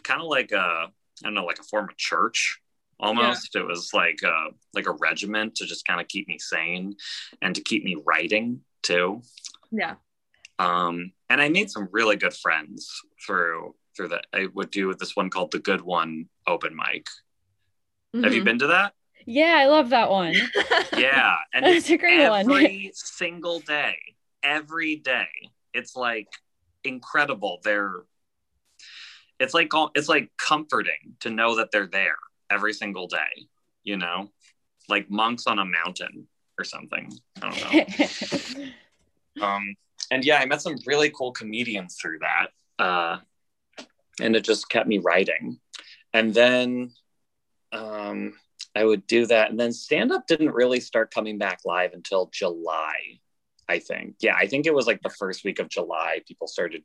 kind 0.04 0.22
of 0.22 0.28
like 0.28 0.52
a 0.52 0.88
i 0.88 0.90
don't 1.24 1.34
know 1.34 1.46
like 1.46 1.60
a 1.60 1.64
form 1.64 1.88
of 1.90 1.96
church 1.96 2.60
almost. 3.00 3.56
It 3.56 3.66
was 3.66 3.94
like 3.94 4.20
a 4.24 4.48
like 4.74 4.88
a 4.88 4.92
regiment 4.92 5.56
to 5.56 5.66
just 5.66 5.88
kind 5.88 6.02
of 6.02 6.08
keep 6.08 6.28
me 6.28 6.38
sane 6.38 6.96
and 7.42 7.56
to 7.56 7.62
keep 7.62 7.84
me 7.84 7.96
writing 8.06 8.62
too 8.82 9.22
yeah. 9.72 9.96
um 10.58 11.12
and 11.30 11.42
i 11.42 11.50
made 11.50 11.70
some 11.70 11.88
really 11.92 12.16
good 12.16 12.34
friends 12.34 12.90
through 13.26 13.76
through 13.96 14.08
that 14.10 14.26
i 14.34 14.48
would 14.54 14.72
do 14.72 14.94
this 14.96 15.16
one 15.16 15.30
called 15.30 15.52
the 15.52 15.60
good 15.60 15.82
one 15.82 16.26
open 16.48 16.76
mic 16.76 17.08
have 18.24 18.34
you 18.34 18.42
Mhm. 18.42 18.46
been 18.46 18.60
to 18.60 18.68
that 18.68 18.94
yeah, 19.26 19.58
I 19.60 19.66
love 19.68 19.90
that 19.90 20.10
one. 20.10 20.34
yeah 20.98 21.36
and 21.54 21.66
it's 21.66 21.90
a 21.90 21.98
great 21.98 22.28
one. 22.30 22.40
every 22.50 22.92
single 22.96 23.60
day 23.60 23.96
every 24.42 24.96
day 24.96 25.28
it's 25.74 25.96
like 25.96 26.28
incredible 26.84 27.60
they're 27.64 28.06
it's 29.40 29.54
like 29.54 29.74
all 29.74 29.92
it's 29.96 30.10
like 30.10 30.32
comforting 30.38 31.16
to 31.20 31.30
know 31.30 31.56
that 31.58 31.70
they're 31.72 31.86
there 31.88 32.16
every 32.50 32.74
single 32.74 33.08
day 33.08 33.48
you 33.84 33.98
know 33.98 34.30
like 34.88 35.10
monks 35.12 35.46
on 35.46 35.60
a 35.60 35.66
mountain 35.66 36.28
or 36.60 36.64
something. 36.64 37.12
I 37.42 37.50
don't 37.50 38.60
know. 38.60 38.66
Um 39.42 39.76
and 40.12 40.26
yeah 40.26 40.40
i 40.40 40.46
met 40.46 40.62
some 40.62 40.76
really 40.86 41.10
cool 41.10 41.32
comedians 41.32 41.96
through 41.96 42.20
that 42.20 42.48
uh 42.84 43.18
and 44.22 44.36
it 44.36 44.44
just 44.44 44.70
kept 44.70 44.88
me 44.88 44.98
writing. 44.98 45.60
And 46.14 46.34
then 46.34 46.92
um 47.72 48.34
i 48.76 48.84
would 48.84 49.06
do 49.08 49.26
that 49.28 49.52
and 49.52 49.60
then 49.60 49.72
stand 49.72 50.12
up 50.12 50.26
didn't 50.28 50.52
really 50.52 50.80
start 50.80 51.14
coming 51.14 51.38
back 51.38 51.60
live 51.66 51.94
until 51.94 52.30
july 52.34 53.20
i 53.68 53.78
think. 53.80 54.16
Yeah 54.20 54.36
i 54.36 54.48
think 54.48 54.66
it 54.66 54.74
was 54.74 54.88
like 54.88 55.02
the 55.02 55.10
first 55.10 55.44
week 55.44 55.60
of 55.60 55.70
july 55.70 56.22
people 56.28 56.48
started 56.48 56.84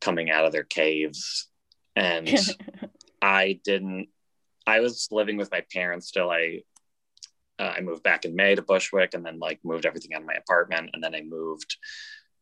coming 0.00 0.30
out 0.30 0.46
of 0.46 0.52
their 0.52 0.64
caves 0.64 1.48
and 1.94 2.34
i 3.22 3.60
didn't 3.64 4.08
i 4.66 4.80
was 4.80 5.08
living 5.10 5.36
with 5.36 5.50
my 5.50 5.62
parents 5.70 6.08
still 6.08 6.30
i 6.30 6.62
uh, 7.62 7.74
i 7.76 7.80
moved 7.80 8.02
back 8.02 8.24
in 8.24 8.34
may 8.34 8.54
to 8.54 8.62
bushwick 8.62 9.14
and 9.14 9.24
then 9.24 9.38
like 9.38 9.60
moved 9.64 9.86
everything 9.86 10.14
out 10.14 10.22
of 10.22 10.26
my 10.26 10.34
apartment 10.34 10.90
and 10.92 11.02
then 11.02 11.14
i 11.14 11.22
moved 11.22 11.76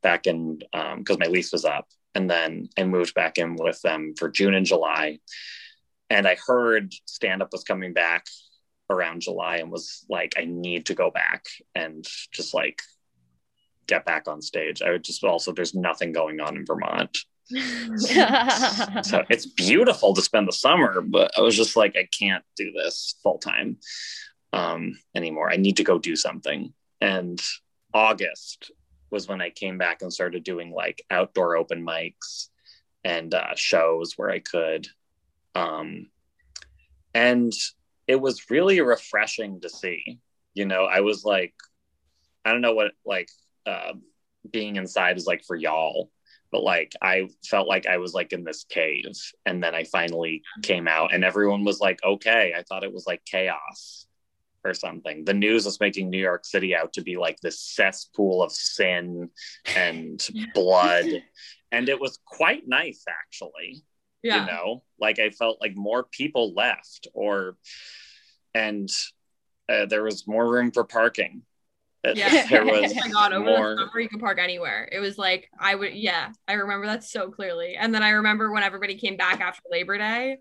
back 0.02 0.26
in 0.26 0.58
because 0.96 1.18
my 1.18 1.26
lease 1.26 1.52
was 1.52 1.64
up 1.64 1.86
and 2.14 2.30
then 2.30 2.68
i 2.78 2.84
moved 2.84 3.14
back 3.14 3.38
in 3.38 3.56
with 3.56 3.80
them 3.82 4.14
for 4.18 4.28
june 4.28 4.54
and 4.54 4.66
july. 4.66 5.18
And 6.08 6.26
i 6.26 6.36
heard 6.46 6.92
stand 7.04 7.42
up 7.42 7.52
was 7.52 7.64
coming 7.64 7.92
back 7.92 8.26
around 8.88 9.20
july 9.20 9.56
and 9.56 9.70
was 9.70 10.04
like 10.08 10.34
i 10.38 10.44
need 10.44 10.86
to 10.86 10.94
go 10.94 11.10
back 11.10 11.44
and 11.74 12.04
just 12.32 12.54
like 12.54 12.80
get 13.90 14.04
back 14.04 14.28
on 14.28 14.40
stage. 14.40 14.80
I 14.82 14.90
would 14.92 15.04
just 15.04 15.22
also 15.24 15.52
there's 15.52 15.74
nothing 15.74 16.12
going 16.12 16.40
on 16.40 16.56
in 16.56 16.64
vermont. 16.64 17.18
So 19.02 19.24
it's 19.28 19.46
beautiful 19.46 20.14
to 20.14 20.22
spend 20.22 20.46
the 20.46 20.52
summer 20.52 21.00
but 21.00 21.32
i 21.36 21.40
was 21.40 21.56
just 21.56 21.74
like 21.74 21.96
i 21.96 22.06
can't 22.16 22.44
do 22.56 22.70
this 22.70 23.16
full 23.24 23.38
time 23.38 23.78
um, 24.52 24.98
anymore. 25.14 25.50
I 25.50 25.56
need 25.56 25.76
to 25.76 25.84
go 25.84 25.98
do 25.98 26.16
something. 26.16 26.72
And 27.00 27.40
august 27.92 28.70
was 29.10 29.26
when 29.26 29.40
i 29.40 29.50
came 29.50 29.76
back 29.76 30.00
and 30.00 30.12
started 30.12 30.44
doing 30.44 30.70
like 30.70 31.02
outdoor 31.10 31.56
open 31.56 31.84
mics 31.84 32.50
and 33.02 33.34
uh, 33.34 33.54
shows 33.56 34.14
where 34.16 34.30
i 34.30 34.38
could. 34.38 34.86
Um, 35.54 36.06
and 37.12 37.52
it 38.06 38.20
was 38.20 38.50
really 38.50 38.80
refreshing 38.80 39.60
to 39.62 39.68
see. 39.68 40.20
You 40.54 40.66
know 40.66 40.84
i 40.84 41.00
was 41.00 41.24
like 41.24 41.54
i 42.44 42.52
don't 42.52 42.60
know 42.60 42.74
what 42.74 42.92
like 43.04 43.30
uh, 43.66 43.92
being 44.50 44.76
inside 44.76 45.16
is 45.16 45.26
like 45.26 45.44
for 45.44 45.56
y'all 45.56 46.10
but 46.52 46.62
like 46.62 46.92
I 47.00 47.28
felt 47.48 47.68
like 47.68 47.86
I 47.86 47.98
was 47.98 48.12
like 48.12 48.32
in 48.32 48.42
this 48.42 48.64
cave. 48.64 49.14
And 49.46 49.62
then 49.62 49.74
I 49.74 49.84
finally 49.84 50.42
came 50.62 50.88
out 50.88 51.14
and 51.14 51.24
everyone 51.24 51.64
was 51.64 51.78
like 51.78 52.00
okay. 52.04 52.54
I 52.56 52.62
thought 52.62 52.84
it 52.84 52.92
was 52.92 53.06
like 53.06 53.24
chaos 53.24 54.06
or 54.64 54.74
something 54.74 55.24
the 55.24 55.34
news 55.34 55.64
was 55.64 55.80
making 55.80 56.10
New 56.10 56.20
York 56.20 56.44
City 56.44 56.74
out 56.74 56.92
to 56.94 57.02
be 57.02 57.16
like 57.16 57.38
this 57.40 57.60
cesspool 57.60 58.42
of 58.42 58.52
sin 58.52 59.30
and 59.76 60.26
blood 60.54 61.06
and 61.72 61.88
it 61.88 62.00
was 62.00 62.18
quite 62.26 62.66
nice 62.66 63.04
actually 63.08 63.84
yeah. 64.22 64.40
you 64.40 64.50
know 64.50 64.82
like 64.98 65.18
I 65.18 65.30
felt 65.30 65.60
like 65.60 65.76
more 65.76 66.04
people 66.04 66.52
left 66.54 67.08
or 67.14 67.56
and 68.54 68.88
uh, 69.68 69.86
there 69.86 70.02
was 70.02 70.26
more 70.26 70.50
room 70.50 70.70
for 70.72 70.84
parking 70.84 71.42
Uh, 72.06 72.12
Yeah. 72.14 72.46
there 72.50 72.64
was 72.66 72.92
Oh 72.92 73.00
my 73.00 73.08
god, 73.08 73.32
over 73.32 73.44
more 73.44 73.76
the 73.76 73.82
summer 73.82 74.00
you 74.00 74.08
could 74.08 74.20
park 74.20 74.38
anywhere. 74.38 74.88
It 74.90 75.00
was 75.00 75.18
like 75.18 75.48
I 75.58 75.74
would 75.74 75.94
yeah, 75.94 76.32
I 76.48 76.54
remember 76.54 76.86
that 76.86 77.04
so 77.04 77.30
clearly. 77.30 77.76
And 77.76 77.94
then 77.94 78.02
I 78.02 78.10
remember 78.10 78.50
when 78.52 78.62
everybody 78.62 78.96
came 78.96 79.16
back 79.16 79.40
after 79.40 79.62
Labor 79.70 79.98
Day 79.98 80.38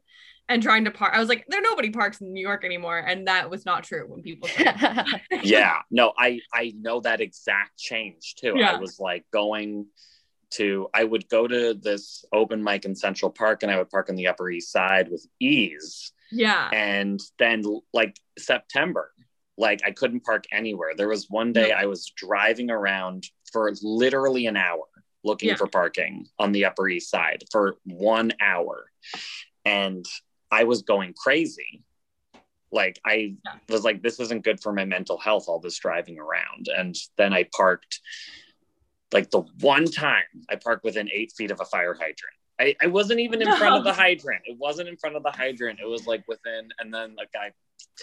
and 0.50 0.62
trying 0.62 0.84
to 0.86 0.92
park. 0.92 1.14
I 1.16 1.20
was 1.20 1.30
like, 1.30 1.46
there 1.48 1.62
nobody 1.62 1.92
parks 1.92 2.20
in 2.22 2.34
New 2.34 2.42
York 2.42 2.66
anymore. 2.66 2.98
And 2.98 3.28
that 3.28 3.50
was 3.50 3.66
not 3.66 3.84
true 3.84 4.06
when 4.08 4.22
people 4.22 4.50
yeah 5.44 5.78
no 5.92 6.12
i 6.18 6.40
i 6.54 6.74
know 6.80 7.00
that 7.02 7.22
exact 7.22 7.78
change 7.78 8.36
too 8.36 8.54
Yeah. 8.58 8.74
i 8.74 8.78
was 8.80 9.00
like 9.00 9.26
going 9.32 9.86
to 10.52 10.88
i 10.94 11.04
would 11.04 11.30
go 11.30 11.48
to 11.48 11.74
this 11.76 12.26
open 12.34 12.64
mic 12.64 12.86
in 12.86 12.96
central 12.96 13.32
park 13.32 13.64
and 13.64 13.72
i 13.72 13.78
would 13.78 13.90
park 13.90 14.10
on 14.10 14.16
the 14.16 14.28
upper 14.28 14.50
east 14.50 14.72
side 14.72 15.10
with 15.10 15.26
ease 15.40 16.12
Yeah. 16.32 16.70
and 16.74 17.20
then 17.38 17.64
like 17.94 18.16
september 18.38 19.12
like 19.58 19.82
i 19.86 19.92
couldn't 19.92 20.24
park 20.24 20.46
anywhere 20.52 20.94
there 20.98 21.08
was 21.10 21.30
one 21.30 21.54
day 21.54 21.72
i 21.72 21.86
was 21.86 22.12
driving 22.16 22.70
around 22.72 23.26
for 23.52 23.72
literally 23.84 24.48
an 24.48 24.58
hour 24.58 24.86
looking 25.24 25.50
Yeah. 25.50 25.56
for 25.56 25.68
parking 25.68 26.26
on 26.40 26.52
the 26.52 26.66
upper 26.66 26.88
east 26.90 27.10
side 27.10 27.44
for 27.52 27.78
one 27.86 28.32
hour 28.42 28.90
and 29.66 30.06
i 30.52 30.64
was 30.64 30.82
going 30.82 31.14
crazy 31.14 31.84
like 32.72 33.00
i 33.06 33.36
Yeah. 33.46 33.56
was 33.70 33.84
like 33.84 34.02
this 34.02 34.20
isn't 34.20 34.44
good 34.44 34.62
for 34.62 34.74
my 34.74 34.86
mental 34.86 35.18
health 35.18 35.46
all 35.48 35.60
this 35.60 35.78
driving 35.80 36.20
around 36.20 36.68
and 36.76 36.96
then 37.18 37.34
i 37.34 37.44
parked 37.56 38.00
like 39.12 39.30
the 39.32 39.42
one 39.62 39.86
time 39.86 40.24
i 40.50 40.56
parked 40.56 40.84
within 40.84 41.10
eight 41.12 41.32
feet 41.38 41.52
of 41.52 41.60
a 41.62 41.66
fire 41.66 41.94
hydrant 41.94 42.36
I, 42.62 42.76
I 42.82 42.88
wasn't 42.88 43.22
even 43.22 43.42
in 43.42 43.56
front 43.56 43.78
of 43.78 43.86
the 43.86 43.94
hydrant. 43.94 44.42
It 44.46 44.58
wasn't 44.58 44.90
in 44.90 44.98
front 44.98 45.16
of 45.16 45.24
the 45.24 45.32
hydrant. 45.32 45.80
It 45.80 45.88
was 45.88 46.06
like 46.06 46.26
within, 46.28 46.68
and 46.80 46.94
then 46.94 47.16
a 47.18 47.26
guy 47.34 47.54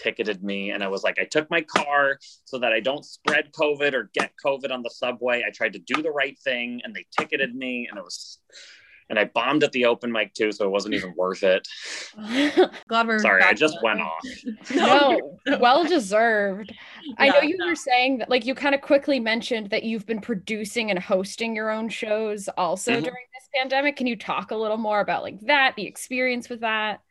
ticketed 0.01 0.43
me, 0.43 0.71
and 0.71 0.83
I 0.83 0.87
was 0.87 1.03
like, 1.03 1.19
I 1.19 1.25
took 1.25 1.47
my 1.51 1.61
car 1.61 2.17
so 2.45 2.57
that 2.57 2.73
I 2.73 2.79
don't 2.79 3.05
spread 3.05 3.51
COVID 3.53 3.93
or 3.93 4.09
get 4.15 4.31
COVID 4.43 4.71
on 4.71 4.81
the 4.81 4.89
subway. 4.89 5.43
I 5.45 5.51
tried 5.51 5.73
to 5.73 5.79
do 5.79 6.01
the 6.01 6.09
right 6.09 6.35
thing, 6.39 6.81
and 6.83 6.95
they 6.95 7.05
ticketed 7.15 7.55
me, 7.55 7.87
and 7.87 7.99
it 7.99 8.03
was, 8.03 8.39
and 9.09 9.17
I 9.17 9.25
bombed 9.25 9.63
at 9.63 9.71
the 9.71 9.85
open 9.85 10.11
mic 10.11 10.33
too, 10.33 10.51
so 10.51 10.65
it 10.65 10.69
wasn't 10.71 10.95
even 10.95 11.13
worth 11.15 11.43
it. 11.43 11.67
Glad 12.87 13.07
we're 13.07 13.19
Sorry, 13.19 13.43
I 13.43 13.53
just 13.53 13.75
to 13.75 13.79
went 13.83 14.01
off. 14.01 14.23
no, 14.75 15.39
well 15.59 15.85
deserved. 15.85 16.73
I 17.17 17.29
know 17.29 17.41
you 17.41 17.57
no. 17.57 17.67
were 17.67 17.75
saying 17.75 18.19
that, 18.19 18.29
like, 18.29 18.45
you 18.45 18.53
kind 18.55 18.75
of 18.75 18.81
quickly 18.81 19.19
mentioned 19.19 19.69
that 19.69 19.83
you've 19.83 20.05
been 20.05 20.21
producing 20.21 20.89
and 20.89 20.99
hosting 20.99 21.55
your 21.55 21.69
own 21.69 21.89
shows 21.89 22.49
also 22.57 22.91
Mhm. 22.93 23.03
during 23.03 23.25
this 23.33 23.49
pandemic. 23.55 23.95
Can 23.95 24.07
you 24.07 24.15
talk 24.15 24.51
a 24.51 24.55
little 24.55 24.77
more 24.77 24.99
about 24.99 25.23
like 25.23 25.39
that, 25.41 25.75
the 25.75 25.85
experience 25.85 26.49
with 26.49 26.61
that? 26.61 27.01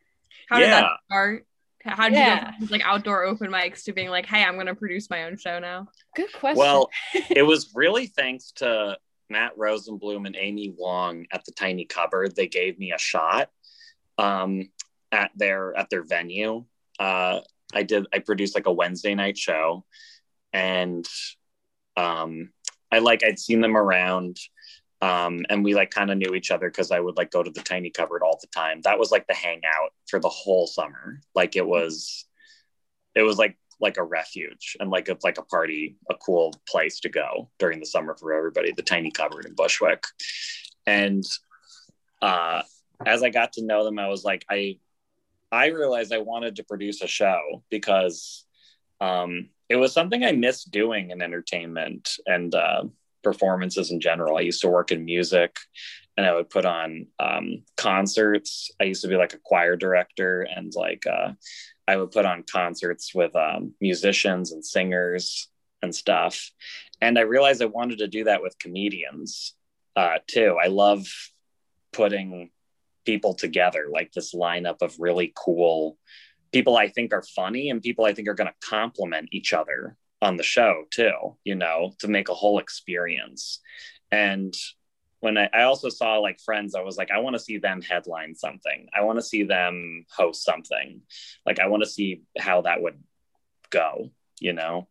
How 0.48 0.58
did 0.58 0.68
that 0.70 0.90
start? 1.06 1.46
How 1.82 2.08
did 2.08 2.16
Yeah. 2.18 2.34
you 2.34 2.60
go 2.60 2.66
from 2.66 2.72
like 2.72 2.82
outdoor 2.84 3.24
open 3.24 3.50
mics 3.50 3.84
to 3.84 3.92
being 3.92 4.08
like, 4.10 4.26
hey, 4.26 4.42
I'm 4.42 4.56
gonna 4.56 4.74
produce 4.74 5.08
my 5.08 5.24
own 5.24 5.36
show 5.38 5.58
now? 5.60 5.86
Good 6.14 6.32
question. 6.32 6.58
Well, 6.58 6.90
it 7.30 7.42
was 7.42 7.72
really 7.74 8.06
thanks 8.06 8.52
to 8.56 8.98
Matt 9.28 9.56
Rosenblum 9.56 10.26
and 10.26 10.36
Amy 10.38 10.74
Wong 10.76 11.26
at 11.32 11.44
the 11.44 11.52
Tiny 11.52 11.84
Cupboard. 11.84 12.34
They 12.36 12.46
gave 12.46 12.78
me 12.78 12.92
a 12.92 12.98
shot 12.98 13.50
um, 14.18 14.70
at 15.12 15.30
their 15.34 15.76
at 15.76 15.90
their 15.90 16.04
venue. 16.04 16.64
Uh, 16.98 17.40
I 17.74 17.82
did. 17.82 18.06
I 18.12 18.20
produced 18.20 18.54
like 18.54 18.66
a 18.66 18.72
Wednesday 18.72 19.14
night 19.14 19.36
show, 19.36 19.84
and 20.52 21.06
um, 21.96 22.50
I 22.90 22.98
like 22.98 23.24
I'd 23.24 23.38
seen 23.38 23.60
them 23.60 23.76
around. 23.76 24.38
Um, 25.02 25.44
and 25.50 25.62
we 25.62 25.74
like 25.74 25.90
kind 25.90 26.10
of 26.10 26.16
knew 26.16 26.34
each 26.34 26.50
other 26.50 26.70
because 26.70 26.90
I 26.90 27.00
would 27.00 27.18
like 27.18 27.30
go 27.30 27.42
to 27.42 27.50
the 27.50 27.60
tiny 27.60 27.90
cupboard 27.90 28.22
all 28.22 28.38
the 28.40 28.46
time. 28.46 28.80
That 28.82 28.98
was 28.98 29.10
like 29.10 29.26
the 29.26 29.34
hangout 29.34 29.92
for 30.06 30.18
the 30.18 30.30
whole 30.30 30.66
summer. 30.66 31.20
Like 31.34 31.54
it 31.54 31.66
was, 31.66 32.24
it 33.14 33.20
was 33.20 33.36
like 33.36 33.58
like 33.80 33.98
a 33.98 34.02
refuge 34.02 34.76
and 34.80 34.90
like 34.90 35.08
a 35.08 35.16
like 35.22 35.38
a 35.38 35.42
party, 35.42 35.96
a 36.10 36.14
cool 36.14 36.54
place 36.68 37.00
to 37.00 37.08
go 37.08 37.50
during 37.58 37.80
the 37.80 37.86
summer 37.86 38.16
for 38.18 38.32
everybody. 38.32 38.72
The 38.72 38.82
tiny 38.82 39.10
cupboard 39.10 39.46
in 39.46 39.54
Bushwick, 39.54 40.04
and 40.86 41.24
uh, 42.22 42.62
as 43.04 43.22
I 43.22 43.30
got 43.30 43.52
to 43.54 43.64
know 43.64 43.84
them, 43.84 43.98
I 43.98 44.08
was 44.08 44.24
like, 44.24 44.44
I 44.50 44.78
I 45.52 45.66
realized 45.68 46.12
I 46.12 46.18
wanted 46.18 46.56
to 46.56 46.64
produce 46.64 47.02
a 47.02 47.06
show 47.06 47.62
because 47.70 48.44
um, 49.00 49.50
it 49.68 49.76
was 49.76 49.92
something 49.92 50.24
I 50.24 50.32
missed 50.32 50.70
doing 50.70 51.10
in 51.10 51.22
entertainment 51.22 52.08
and 52.26 52.54
uh, 52.54 52.84
performances 53.22 53.90
in 53.90 54.00
general. 54.00 54.36
I 54.36 54.42
used 54.42 54.62
to 54.62 54.68
work 54.68 54.92
in 54.92 55.04
music 55.04 55.56
and 56.16 56.24
I 56.26 56.34
would 56.34 56.50
put 56.50 56.64
on 56.64 57.06
um, 57.18 57.62
concerts. 57.76 58.70
I 58.80 58.84
used 58.84 59.02
to 59.02 59.08
be 59.08 59.16
like 59.16 59.34
a 59.34 59.40
choir 59.44 59.76
director 59.76 60.42
and 60.42 60.72
like 60.74 61.04
uh, 61.06 61.32
I 61.88 61.96
would 61.96 62.10
put 62.10 62.26
on 62.26 62.44
concerts 62.50 63.14
with 63.14 63.34
um, 63.36 63.74
musicians 63.80 64.52
and 64.52 64.64
singers 64.64 65.48
and 65.82 65.94
stuff. 65.94 66.50
And 67.00 67.18
I 67.18 67.22
realized 67.22 67.62
I 67.62 67.66
wanted 67.66 67.98
to 67.98 68.08
do 68.08 68.24
that 68.24 68.42
with 68.42 68.58
comedians 68.58 69.54
uh, 69.94 70.18
too. 70.26 70.56
I 70.62 70.68
love 70.68 71.06
putting 71.92 72.50
people 73.04 73.34
together, 73.34 73.86
like 73.90 74.12
this 74.12 74.34
lineup 74.34 74.82
of 74.82 74.96
really 74.98 75.32
cool 75.36 75.96
people 76.52 76.76
I 76.76 76.88
think 76.88 77.12
are 77.12 77.22
funny 77.22 77.70
and 77.70 77.82
people 77.82 78.04
I 78.04 78.14
think 78.14 78.28
are 78.28 78.34
going 78.34 78.48
to 78.48 78.68
complement 78.68 79.28
each 79.32 79.52
other 79.52 79.96
on 80.22 80.36
the 80.36 80.42
show 80.42 80.84
too, 80.90 81.36
you 81.44 81.54
know, 81.54 81.92
to 81.98 82.08
make 82.08 82.28
a 82.28 82.34
whole 82.34 82.58
experience. 82.58 83.60
And 84.10 84.54
when 85.20 85.38
I, 85.38 85.48
I 85.52 85.62
also 85.62 85.88
saw 85.88 86.18
like 86.18 86.40
friends, 86.40 86.74
I 86.74 86.82
was 86.82 86.96
like, 86.96 87.10
I 87.10 87.18
want 87.18 87.34
to 87.34 87.40
see 87.40 87.58
them 87.58 87.82
headline 87.82 88.34
something. 88.34 88.88
I 88.94 89.02
want 89.02 89.18
to 89.18 89.24
see 89.24 89.44
them 89.44 90.04
host 90.14 90.44
something. 90.44 91.00
Like, 91.44 91.58
I 91.58 91.68
want 91.68 91.82
to 91.82 91.88
see 91.88 92.22
how 92.38 92.62
that 92.62 92.82
would 92.82 93.02
go, 93.70 94.10
you 94.40 94.52
know? 94.52 94.88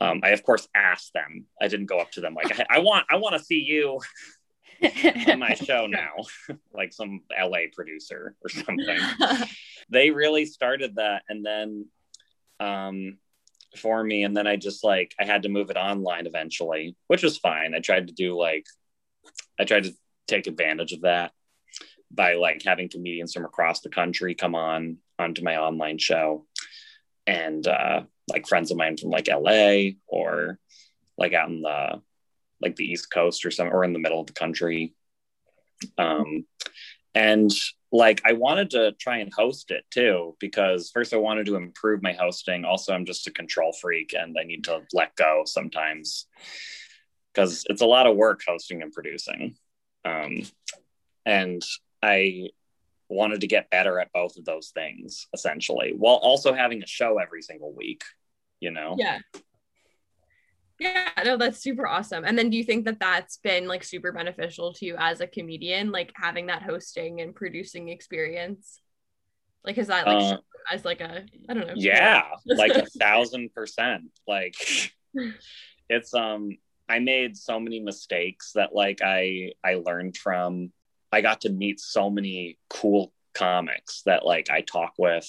Um, 0.00 0.20
I 0.22 0.30
of 0.30 0.42
course 0.42 0.66
asked 0.74 1.12
them. 1.12 1.46
I 1.60 1.68
didn't 1.68 1.86
go 1.86 1.98
up 1.98 2.10
to 2.12 2.20
them 2.20 2.34
like, 2.34 2.58
I, 2.58 2.76
I 2.76 2.78
want, 2.78 3.06
I 3.10 3.16
want 3.16 3.36
to 3.36 3.44
see 3.44 3.60
you 3.60 4.00
on 5.28 5.38
my 5.38 5.54
show 5.54 5.86
now, 5.86 6.12
like 6.72 6.92
some 6.92 7.20
LA 7.38 7.68
producer 7.74 8.34
or 8.42 8.48
something. 8.48 8.98
they 9.90 10.10
really 10.10 10.46
started 10.46 10.96
that 10.96 11.22
and 11.28 11.44
then 11.44 11.86
um 12.60 13.18
for 13.76 14.02
me 14.02 14.24
and 14.24 14.36
then 14.36 14.46
I 14.46 14.56
just 14.56 14.84
like 14.84 15.14
I 15.18 15.24
had 15.24 15.42
to 15.42 15.48
move 15.48 15.70
it 15.70 15.76
online 15.76 16.26
eventually, 16.26 16.96
which 17.06 17.22
was 17.22 17.38
fine. 17.38 17.74
I 17.74 17.80
tried 17.80 18.08
to 18.08 18.14
do 18.14 18.38
like 18.38 18.66
I 19.60 19.64
tried 19.64 19.84
to 19.84 19.94
take 20.26 20.46
advantage 20.46 20.92
of 20.92 21.02
that 21.02 21.32
by 22.10 22.34
like 22.34 22.62
having 22.64 22.88
comedians 22.88 23.34
from 23.34 23.44
across 23.44 23.80
the 23.80 23.90
country 23.90 24.34
come 24.34 24.54
on 24.54 24.96
onto 25.18 25.44
my 25.44 25.56
online 25.58 25.98
show 25.98 26.46
and 27.26 27.66
uh 27.66 28.02
like 28.28 28.48
friends 28.48 28.70
of 28.70 28.78
mine 28.78 28.96
from 28.96 29.10
like 29.10 29.28
LA 29.28 29.90
or 30.08 30.58
like 31.18 31.34
out 31.34 31.50
in 31.50 31.60
the 31.60 32.00
like 32.62 32.76
the 32.76 32.84
East 32.84 33.12
Coast 33.12 33.44
or 33.44 33.50
some 33.50 33.68
or 33.68 33.84
in 33.84 33.92
the 33.92 33.98
middle 33.98 34.20
of 34.20 34.26
the 34.26 34.32
country. 34.32 34.94
Um 35.98 36.46
and 37.14 37.50
like 37.92 38.22
I 38.24 38.32
wanted 38.32 38.70
to 38.70 38.92
try 38.92 39.18
and 39.18 39.32
host 39.32 39.70
it 39.70 39.84
too 39.90 40.36
because 40.40 40.90
first 40.90 41.12
I 41.12 41.18
wanted 41.18 41.46
to 41.46 41.56
improve 41.56 42.02
my 42.02 42.12
hosting. 42.12 42.64
Also, 42.64 42.94
I'm 42.94 43.04
just 43.04 43.26
a 43.26 43.32
control 43.32 43.72
freak 43.72 44.14
and 44.16 44.36
I 44.40 44.44
need 44.44 44.64
to 44.64 44.82
let 44.92 45.16
go 45.16 45.42
sometimes 45.44 46.26
because 47.34 47.64
it's 47.68 47.82
a 47.82 47.86
lot 47.86 48.06
of 48.06 48.16
work 48.16 48.40
hosting 48.46 48.82
and 48.82 48.92
producing. 48.92 49.56
Um, 50.04 50.42
and 51.24 51.62
I 52.02 52.50
wanted 53.08 53.40
to 53.40 53.46
get 53.46 53.70
better 53.70 53.98
at 54.00 54.12
both 54.12 54.36
of 54.36 54.44
those 54.44 54.70
things 54.70 55.26
essentially 55.34 55.92
while 55.96 56.16
also 56.16 56.52
having 56.54 56.82
a 56.82 56.86
show 56.86 57.18
every 57.18 57.42
single 57.42 57.72
week, 57.72 58.02
you 58.60 58.70
know? 58.70 58.96
yeah. 58.98 59.18
Yeah, 60.78 61.10
no, 61.26 61.36
that's 61.36 61.58
super 61.58 61.86
awesome. 61.86 62.24
And 62.24 62.38
then 62.38 62.48
do 62.48 62.56
you 62.56 62.64
think 62.64 62.86
that 62.86 63.00
that's 63.00 63.36
been 63.36 63.68
like 63.68 63.84
super 63.84 64.12
beneficial 64.12 64.72
to 64.74 64.86
you 64.86 64.96
as 64.98 65.20
a 65.20 65.26
comedian, 65.26 65.92
like 65.92 66.10
having 66.14 66.46
that 66.46 66.62
hosting 66.62 67.20
and 67.20 67.34
producing 67.34 67.90
experience? 67.90 68.80
Like, 69.62 69.76
is 69.76 69.88
that 69.88 70.06
like 70.06 70.22
Uh, 70.22 70.38
as 70.72 70.86
like 70.86 71.02
a, 71.02 71.26
I 71.50 71.54
don't 71.54 71.66
know. 71.66 71.74
yeah 71.76 72.24
like 72.46 72.72
a 72.72 72.86
thousand 72.86 73.52
percent 73.52 74.04
like 74.26 74.54
it's 75.90 76.14
um 76.14 76.56
i 76.90 76.98
made 76.98 77.36
so 77.36 77.58
many 77.58 77.80
mistakes 77.80 78.52
that 78.54 78.74
like 78.74 79.00
i 79.02 79.52
i 79.64 79.74
learned 79.74 80.16
from 80.16 80.72
i 81.12 81.20
got 81.20 81.40
to 81.40 81.50
meet 81.50 81.80
so 81.80 82.10
many 82.10 82.58
cool 82.68 83.12
comics 83.34 84.02
that 84.06 84.24
like 84.24 84.50
i 84.50 84.60
talk 84.60 84.92
with 84.98 85.28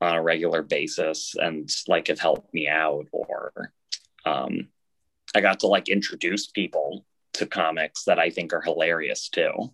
on 0.00 0.14
a 0.14 0.22
regular 0.22 0.62
basis 0.62 1.34
and 1.38 1.68
like 1.88 2.08
have 2.08 2.20
helped 2.20 2.52
me 2.54 2.68
out 2.68 3.06
or 3.12 3.72
um 4.24 4.68
i 5.34 5.40
got 5.40 5.60
to 5.60 5.66
like 5.66 5.88
introduce 5.88 6.46
people 6.46 7.04
to 7.32 7.46
comics 7.46 8.04
that 8.04 8.18
i 8.18 8.30
think 8.30 8.52
are 8.52 8.62
hilarious 8.62 9.28
too 9.28 9.70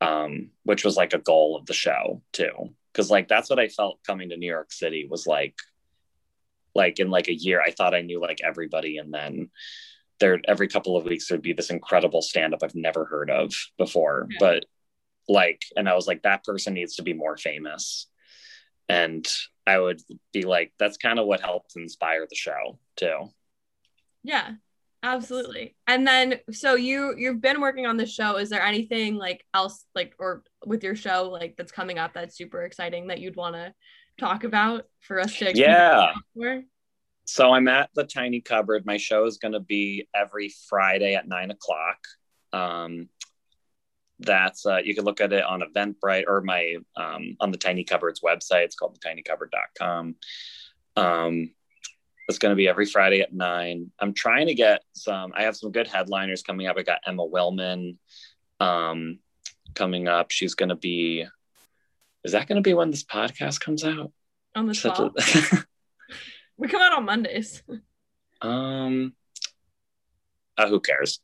um 0.00 0.50
which 0.64 0.84
was 0.84 0.96
like 0.96 1.12
a 1.12 1.18
goal 1.18 1.56
of 1.56 1.66
the 1.66 1.74
show 1.74 2.22
too. 2.32 2.52
Because 2.92 3.10
like 3.10 3.28
that's 3.28 3.50
what 3.50 3.58
I 3.58 3.68
felt 3.68 4.02
coming 4.06 4.30
to 4.30 4.36
New 4.36 4.50
York 4.50 4.72
City 4.72 5.06
was 5.08 5.26
like 5.26 5.54
like 6.74 6.98
in 6.98 7.10
like 7.10 7.28
a 7.28 7.34
year 7.34 7.60
I 7.60 7.70
thought 7.70 7.94
I 7.94 8.02
knew 8.02 8.20
like 8.20 8.40
everybody 8.44 8.98
and 8.98 9.12
then 9.12 9.50
there 10.20 10.40
every 10.46 10.68
couple 10.68 10.96
of 10.96 11.04
weeks 11.04 11.28
there'd 11.28 11.42
be 11.42 11.52
this 11.52 11.70
incredible 11.70 12.22
stand 12.22 12.54
up 12.54 12.62
I've 12.62 12.74
never 12.74 13.04
heard 13.04 13.30
of 13.30 13.52
before 13.78 14.26
Yeah. 14.30 14.36
but 14.40 14.64
like 15.28 15.62
and 15.76 15.88
I 15.88 15.94
was 15.94 16.06
like 16.06 16.22
that 16.22 16.44
person 16.44 16.74
needs 16.74 16.96
to 16.96 17.02
be 17.02 17.12
more 17.12 17.36
famous 17.36 18.06
and 18.88 19.26
I 19.66 19.78
would 19.78 20.00
be 20.32 20.42
like 20.42 20.72
that's 20.78 20.96
kind 20.96 21.18
of 21.18 21.26
what 21.26 21.40
helped 21.40 21.76
inspire 21.76 22.26
the 22.28 22.34
show 22.36 22.78
too 22.96 23.30
Yeah, 24.24 24.52
absolutely. 25.02 25.76
And 25.86 26.06
then 26.06 26.40
so 26.50 26.74
you 26.74 27.14
you've 27.16 27.40
been 27.40 27.60
working 27.60 27.86
on 27.86 27.96
the 27.96 28.06
show. 28.06 28.36
Is 28.36 28.48
there 28.50 28.62
anything 28.62 29.16
like 29.16 29.44
else 29.54 29.84
like 29.94 30.14
or 30.18 30.42
with 30.66 30.82
your 30.82 30.96
show 30.96 31.28
like 31.30 31.54
that's 31.56 31.70
coming 31.72 31.98
up 31.98 32.12
that's 32.14 32.36
super 32.36 32.62
exciting 32.64 33.06
that 33.08 33.20
you'd 33.20 33.36
want 33.36 33.54
to 33.54 33.72
talk 34.18 34.44
about 34.44 34.84
for 35.00 35.20
us 35.20 35.36
to 35.38 35.56
Yeah. 35.56 36.12
So 37.24 37.52
I'm 37.52 37.68
at 37.68 37.90
the 37.94 38.04
Tiny 38.04 38.40
Cupboard. 38.40 38.86
My 38.86 38.96
show 38.96 39.24
is 39.26 39.38
going 39.38 39.52
to 39.52 39.60
be 39.60 40.08
every 40.14 40.52
Friday 40.68 41.14
at 41.14 41.28
nine 41.28 41.50
o'clock. 41.50 41.98
Um, 42.52 43.08
that's 44.20 44.66
uh, 44.66 44.78
you 44.78 44.94
can 44.94 45.04
look 45.04 45.20
at 45.20 45.32
it 45.32 45.44
on 45.44 45.62
Eventbrite 45.62 46.24
or 46.26 46.40
my 46.40 46.76
um, 46.96 47.36
on 47.40 47.52
the 47.52 47.58
Tiny 47.58 47.84
Cupboard's 47.84 48.20
website. 48.20 48.64
It's 48.64 48.74
called 48.74 48.96
the 48.96 49.08
thetiny.cupboard.com. 49.08 50.16
Um, 50.96 51.50
it's 52.28 52.38
going 52.38 52.52
to 52.52 52.56
be 52.56 52.68
every 52.68 52.86
Friday 52.86 53.20
at 53.20 53.32
nine. 53.32 53.90
I'm 53.98 54.12
trying 54.12 54.48
to 54.48 54.54
get 54.54 54.82
some. 54.92 55.32
I 55.36 55.42
have 55.44 55.56
some 55.56 55.70
good 55.70 55.86
headliners 55.86 56.42
coming 56.42 56.66
up. 56.66 56.76
I 56.76 56.82
got 56.82 57.00
Emma 57.06 57.26
Willmann 57.26 57.96
um, 58.60 59.18
coming 59.74 60.08
up. 60.08 60.30
She's 60.30 60.54
going 60.54 60.68
to 60.70 60.76
be. 60.76 61.26
Is 62.24 62.32
that 62.32 62.48
going 62.48 62.56
to 62.56 62.68
be 62.68 62.74
when 62.74 62.90
this 62.90 63.04
podcast 63.04 63.60
comes 63.60 63.84
out? 63.84 64.12
on 64.58 64.66
the 64.66 64.72
12th. 64.72 65.64
we 66.56 66.68
come 66.68 66.82
out 66.82 66.92
on 66.92 67.04
Mondays. 67.04 67.62
Um, 68.42 69.14
uh, 70.56 70.68
who 70.68 70.80
cares? 70.80 71.20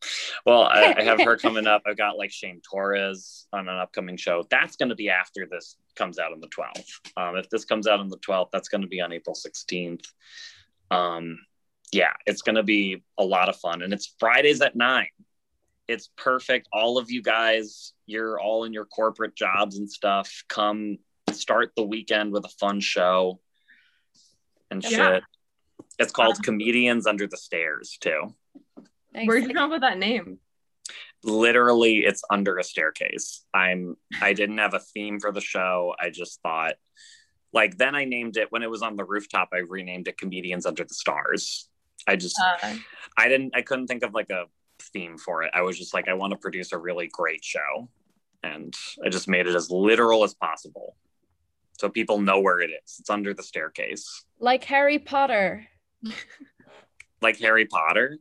Well, 0.46 0.62
I, 0.62 0.94
I 0.96 1.02
have 1.02 1.20
her 1.20 1.36
coming 1.36 1.66
up. 1.66 1.82
I've 1.86 1.96
got 1.96 2.16
like 2.16 2.30
Shane 2.30 2.60
Torres 2.68 3.46
on 3.52 3.68
an 3.68 3.76
upcoming 3.76 4.16
show. 4.16 4.44
That's 4.50 4.76
going 4.76 4.90
to 4.90 4.94
be 4.94 5.10
after 5.10 5.46
this 5.50 5.76
comes 5.96 6.18
out 6.18 6.32
on 6.32 6.40
the 6.40 6.48
12th. 6.48 6.88
Um, 7.16 7.36
if 7.36 7.50
this 7.50 7.64
comes 7.64 7.86
out 7.86 8.00
on 8.00 8.08
the 8.08 8.18
12th, 8.18 8.50
that's 8.52 8.68
going 8.68 8.82
to 8.82 8.88
be 8.88 9.00
on 9.00 9.12
April 9.12 9.34
16th. 9.34 10.04
Um, 10.90 11.38
yeah, 11.92 12.12
it's 12.26 12.42
going 12.42 12.56
to 12.56 12.62
be 12.62 13.02
a 13.18 13.24
lot 13.24 13.48
of 13.48 13.56
fun. 13.56 13.82
And 13.82 13.92
it's 13.92 14.14
Fridays 14.18 14.60
at 14.60 14.76
nine. 14.76 15.08
It's 15.88 16.08
perfect. 16.16 16.68
All 16.72 16.98
of 16.98 17.10
you 17.10 17.22
guys 17.22 17.92
you're 18.06 18.38
all 18.40 18.64
in 18.64 18.72
your 18.72 18.84
corporate 18.84 19.34
jobs 19.34 19.78
and 19.78 19.90
stuff, 19.90 20.44
come 20.48 20.98
start 21.32 21.72
the 21.76 21.82
weekend 21.82 22.32
with 22.32 22.44
a 22.44 22.48
fun 22.60 22.80
show 22.80 23.40
and 24.70 24.82
Yeah. 24.82 24.88
shit. 24.90 25.22
It's 25.98 26.12
called 26.12 26.42
Comedians 26.42 27.06
Under 27.06 27.26
the 27.26 27.36
Stairs, 27.36 27.96
too. 28.00 28.34
Nice. 29.12 29.26
Where'd 29.26 29.44
you 29.44 29.54
come 29.54 29.64
up 29.64 29.70
with 29.70 29.80
that 29.82 29.98
name? 29.98 30.40
Literally, 31.22 31.98
it's 32.04 32.22
under 32.30 32.58
a 32.58 32.64
staircase. 32.64 33.46
I'm 33.54 33.96
I 34.20 34.32
didn't 34.34 34.58
have 34.58 34.74
a 34.74 34.80
theme 34.80 35.20
for 35.20 35.32
the 35.32 35.40
show. 35.40 35.94
I 35.98 36.10
just 36.10 36.40
thought 36.42 36.74
like 37.52 37.78
then 37.78 37.94
I 37.94 38.04
named 38.04 38.36
it 38.36 38.50
when 38.50 38.62
it 38.64 38.70
was 38.70 38.82
on 38.82 38.96
the 38.96 39.04
rooftop, 39.04 39.50
I 39.52 39.58
renamed 39.58 40.08
it 40.08 40.18
Comedians 40.18 40.66
Under 40.66 40.84
the 40.84 40.92
Stars. 40.94 41.70
I 42.06 42.16
just 42.16 42.36
Uh, 42.38 42.74
I 43.16 43.28
didn't 43.28 43.52
I 43.56 43.62
couldn't 43.62 43.86
think 43.86 44.02
of 44.02 44.12
like 44.12 44.30
a 44.30 44.46
theme 44.94 45.18
for 45.18 45.42
it. 45.42 45.50
I 45.52 45.60
was 45.60 45.76
just 45.78 45.92
like, 45.92 46.08
I 46.08 46.14
want 46.14 46.30
to 46.30 46.38
produce 46.38 46.72
a 46.72 46.78
really 46.78 47.08
great 47.08 47.44
show. 47.44 47.90
And 48.42 48.74
I 49.04 49.10
just 49.10 49.28
made 49.28 49.46
it 49.46 49.54
as 49.54 49.70
literal 49.70 50.24
as 50.24 50.32
possible. 50.32 50.96
So 51.78 51.88
people 51.90 52.18
know 52.20 52.40
where 52.40 52.60
it 52.60 52.70
is. 52.70 52.96
It's 53.00 53.10
under 53.10 53.34
the 53.34 53.42
staircase. 53.42 54.24
like 54.38 54.64
Harry 54.64 54.98
Potter. 54.98 55.66
Like 57.20 57.38
Harry 57.40 57.66
Potter. 57.66 58.18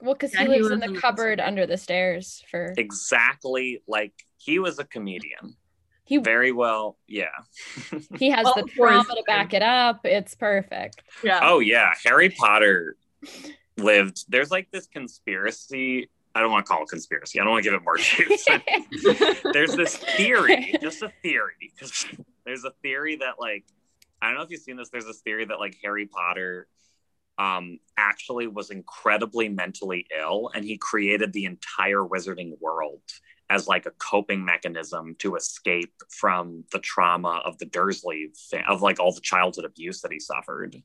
Well, 0.00 0.14
because 0.14 0.32
Yeah, 0.34 0.40
he 0.40 0.44
he 0.46 0.50
lives 0.52 0.62
lives 0.70 0.72
in 0.74 0.78
the 0.80 0.86
under 0.86 0.96
the 0.96 1.00
cupboard 1.00 1.40
under 1.40 1.66
the 1.66 1.76
stairs 1.78 2.42
for 2.50 2.72
Exactly 2.76 3.82
like 3.88 4.12
he 4.36 4.58
was 4.58 4.78
a 4.78 4.84
comedian. 4.84 5.56
he 6.04 6.18
Very 6.18 6.52
well. 6.52 6.96
Yeah. 7.08 7.30
he 8.18 8.30
has 8.30 8.44
Well, 8.44 8.54
the 8.56 8.64
of 8.64 8.76
course. 8.76 9.04
trauma 9.06 9.14
to 9.16 9.22
back 9.26 9.54
it 9.54 9.62
up. 9.62 10.00
It's 10.04 10.34
perfect. 10.34 11.02
yeah. 11.24 11.40
Oh 11.42 11.58
yeah. 11.60 11.92
Harry 12.04 12.30
Potter 12.30 12.96
lived 13.78 14.24
there's 14.28 14.50
like 14.50 14.70
this 14.70 14.86
conspiracy. 14.86 16.08
I 16.34 16.40
don't 16.40 16.50
want 16.50 16.64
to 16.64 16.72
call 16.72 16.82
it 16.82 16.88
conspiracy. 16.88 17.40
I 17.40 17.44
don't 17.44 17.52
want 17.52 17.64
to 17.64 17.70
give 17.70 17.78
it 17.78 17.84
more 17.84 17.96
juice. 17.96 18.46
there's 19.52 19.76
this 19.76 19.96
theory, 19.96 20.74
just 20.82 21.02
a 21.02 21.12
theory. 21.22 21.72
There's 22.44 22.64
a 22.64 22.72
theory 22.82 23.16
that 23.16 23.34
like 23.38 23.64
I 24.20 24.28
don't 24.28 24.36
know 24.36 24.42
if 24.42 24.50
you've 24.50 24.62
seen 24.62 24.76
this. 24.76 24.88
There's 24.90 25.06
this 25.06 25.20
theory 25.20 25.44
that 25.46 25.58
like 25.58 25.76
Harry 25.82 26.06
Potter 26.06 26.68
um 27.38 27.78
actually 27.96 28.46
was 28.46 28.70
incredibly 28.70 29.48
mentally 29.48 30.06
ill 30.18 30.50
and 30.54 30.64
he 30.64 30.76
created 30.76 31.32
the 31.32 31.46
entire 31.46 32.04
wizarding 32.04 32.52
world 32.60 33.00
as 33.52 33.68
like 33.68 33.84
a 33.84 33.90
coping 33.92 34.44
mechanism 34.44 35.14
to 35.18 35.36
escape 35.36 35.92
from 36.08 36.64
the 36.72 36.78
trauma 36.78 37.42
of 37.44 37.58
the 37.58 37.66
Dursley 37.66 38.30
of 38.66 38.80
like 38.80 38.98
all 38.98 39.12
the 39.12 39.20
childhood 39.20 39.66
abuse 39.66 40.00
that 40.00 40.10
he 40.10 40.18
suffered. 40.18 40.82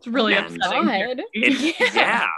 It's 0.00 0.06
really 0.08 0.34
And- 0.34 0.56
upsetting. 0.56 1.24
It- 1.34 1.76
Yeah. 1.80 1.90
yeah. 1.94 2.28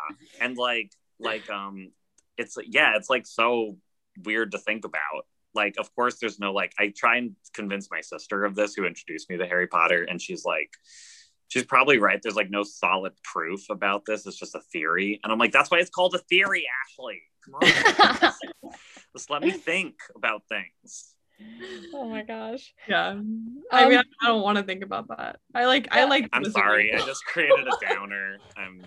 And 0.40 0.56
like 0.56 0.92
like 1.18 1.48
um 1.50 1.92
it's 2.36 2.56
yeah, 2.66 2.96
it's 2.96 3.08
like 3.08 3.26
so 3.26 3.78
weird 4.24 4.52
to 4.52 4.58
think 4.58 4.84
about. 4.84 5.26
Like 5.54 5.74
of 5.78 5.94
course 5.94 6.18
there's 6.18 6.38
no 6.40 6.52
like 6.52 6.72
I 6.78 6.92
try 6.96 7.16
and 7.18 7.36
convince 7.54 7.88
my 7.90 8.00
sister 8.00 8.44
of 8.44 8.54
this 8.54 8.74
who 8.74 8.84
introduced 8.84 9.30
me 9.30 9.36
to 9.36 9.46
Harry 9.46 9.66
Potter 9.68 10.04
and 10.08 10.20
she's 10.20 10.44
like 10.44 10.70
she's 11.48 11.64
probably 11.64 11.98
right. 11.98 12.18
There's 12.22 12.34
like 12.36 12.50
no 12.50 12.62
solid 12.64 13.12
proof 13.22 13.60
about 13.70 14.04
this. 14.06 14.26
It's 14.26 14.38
just 14.38 14.54
a 14.54 14.60
theory. 14.72 15.20
And 15.22 15.32
I'm 15.32 15.38
like 15.38 15.52
that's 15.52 15.70
why 15.70 15.78
it's 15.78 15.90
called 15.90 16.14
a 16.14 16.18
theory, 16.18 16.64
Ashley. 16.84 17.22
Come 17.44 17.54
on. 17.56 18.72
just 19.16 19.30
let 19.30 19.42
me 19.42 19.50
think 19.50 19.94
about 20.16 20.42
things. 20.48 21.14
Oh 21.94 22.08
my 22.08 22.22
gosh. 22.22 22.72
Yeah. 22.88 23.10
I 23.70 23.88
mean, 23.88 23.98
Um, 23.98 24.04
I 24.22 24.26
don't 24.26 24.42
want 24.42 24.58
to 24.58 24.64
think 24.64 24.82
about 24.84 25.08
that. 25.08 25.38
I 25.54 25.64
like, 25.66 25.88
I 25.90 26.04
like. 26.04 26.28
I'm 26.32 26.44
sorry. 26.44 26.92
I 26.94 26.98
just 26.98 27.24
created 27.24 27.66
a 27.66 27.86
downer. 27.86 28.38
I'm 28.56 28.82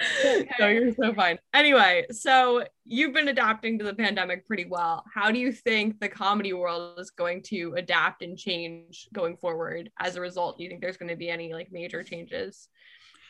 no, 0.58 0.68
you're 0.68 0.94
so 0.94 1.12
fine. 1.12 1.38
Anyway, 1.52 2.06
so 2.10 2.64
you've 2.84 3.12
been 3.12 3.28
adapting 3.28 3.78
to 3.78 3.84
the 3.84 3.94
pandemic 3.94 4.46
pretty 4.46 4.64
well. 4.64 5.04
How 5.12 5.30
do 5.30 5.38
you 5.38 5.52
think 5.52 6.00
the 6.00 6.08
comedy 6.08 6.52
world 6.52 6.98
is 6.98 7.10
going 7.10 7.42
to 7.44 7.74
adapt 7.76 8.22
and 8.22 8.38
change 8.38 9.08
going 9.12 9.36
forward 9.36 9.90
as 9.98 10.16
a 10.16 10.20
result? 10.20 10.56
Do 10.56 10.64
you 10.64 10.70
think 10.70 10.80
there's 10.80 10.96
going 10.96 11.10
to 11.10 11.16
be 11.16 11.28
any 11.28 11.52
like 11.52 11.70
major 11.70 12.02
changes 12.02 12.68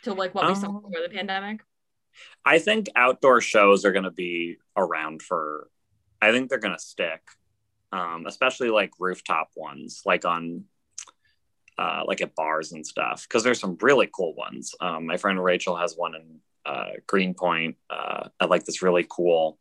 to 0.05 0.13
like 0.15 0.35
what 0.35 0.47
we 0.47 0.55
saw 0.55 0.69
Um, 0.69 0.83
before 0.83 1.03
the 1.03 1.13
pandemic? 1.13 1.61
I 2.45 2.59
think 2.59 2.89
outdoor 2.95 3.41
shows 3.41 3.85
are 3.85 3.93
going 3.93 4.05
to 4.05 4.11
be 4.11 4.57
around 4.77 5.23
for. 5.23 5.69
I 6.23 6.33
think 6.33 6.51
they're 6.51 6.59
going 6.59 6.77
to 6.77 6.83
stick, 6.83 7.23
um, 7.93 8.25
especially 8.27 8.69
like 8.69 8.93
rooftop 8.99 9.51
ones, 9.57 10.03
like 10.05 10.25
on, 10.25 10.65
uh, 11.79 12.03
like 12.07 12.21
at 12.21 12.35
bars 12.35 12.73
and 12.73 12.87
stuff. 12.87 13.23
Because 13.23 13.43
there's 13.43 13.61
some 13.61 13.77
really 13.81 14.09
cool 14.15 14.35
ones. 14.35 14.75
Um, 14.81 15.07
my 15.07 15.17
friend 15.17 15.43
Rachel 15.43 15.77
has 15.77 15.95
one 15.97 16.15
in 16.15 16.41
uh, 16.67 16.91
Greenpoint. 17.07 17.77
Uh, 17.89 18.29
at 18.41 18.51
like 18.51 18.65
this 18.65 18.83
really 18.83 19.07
cool. 19.09 19.59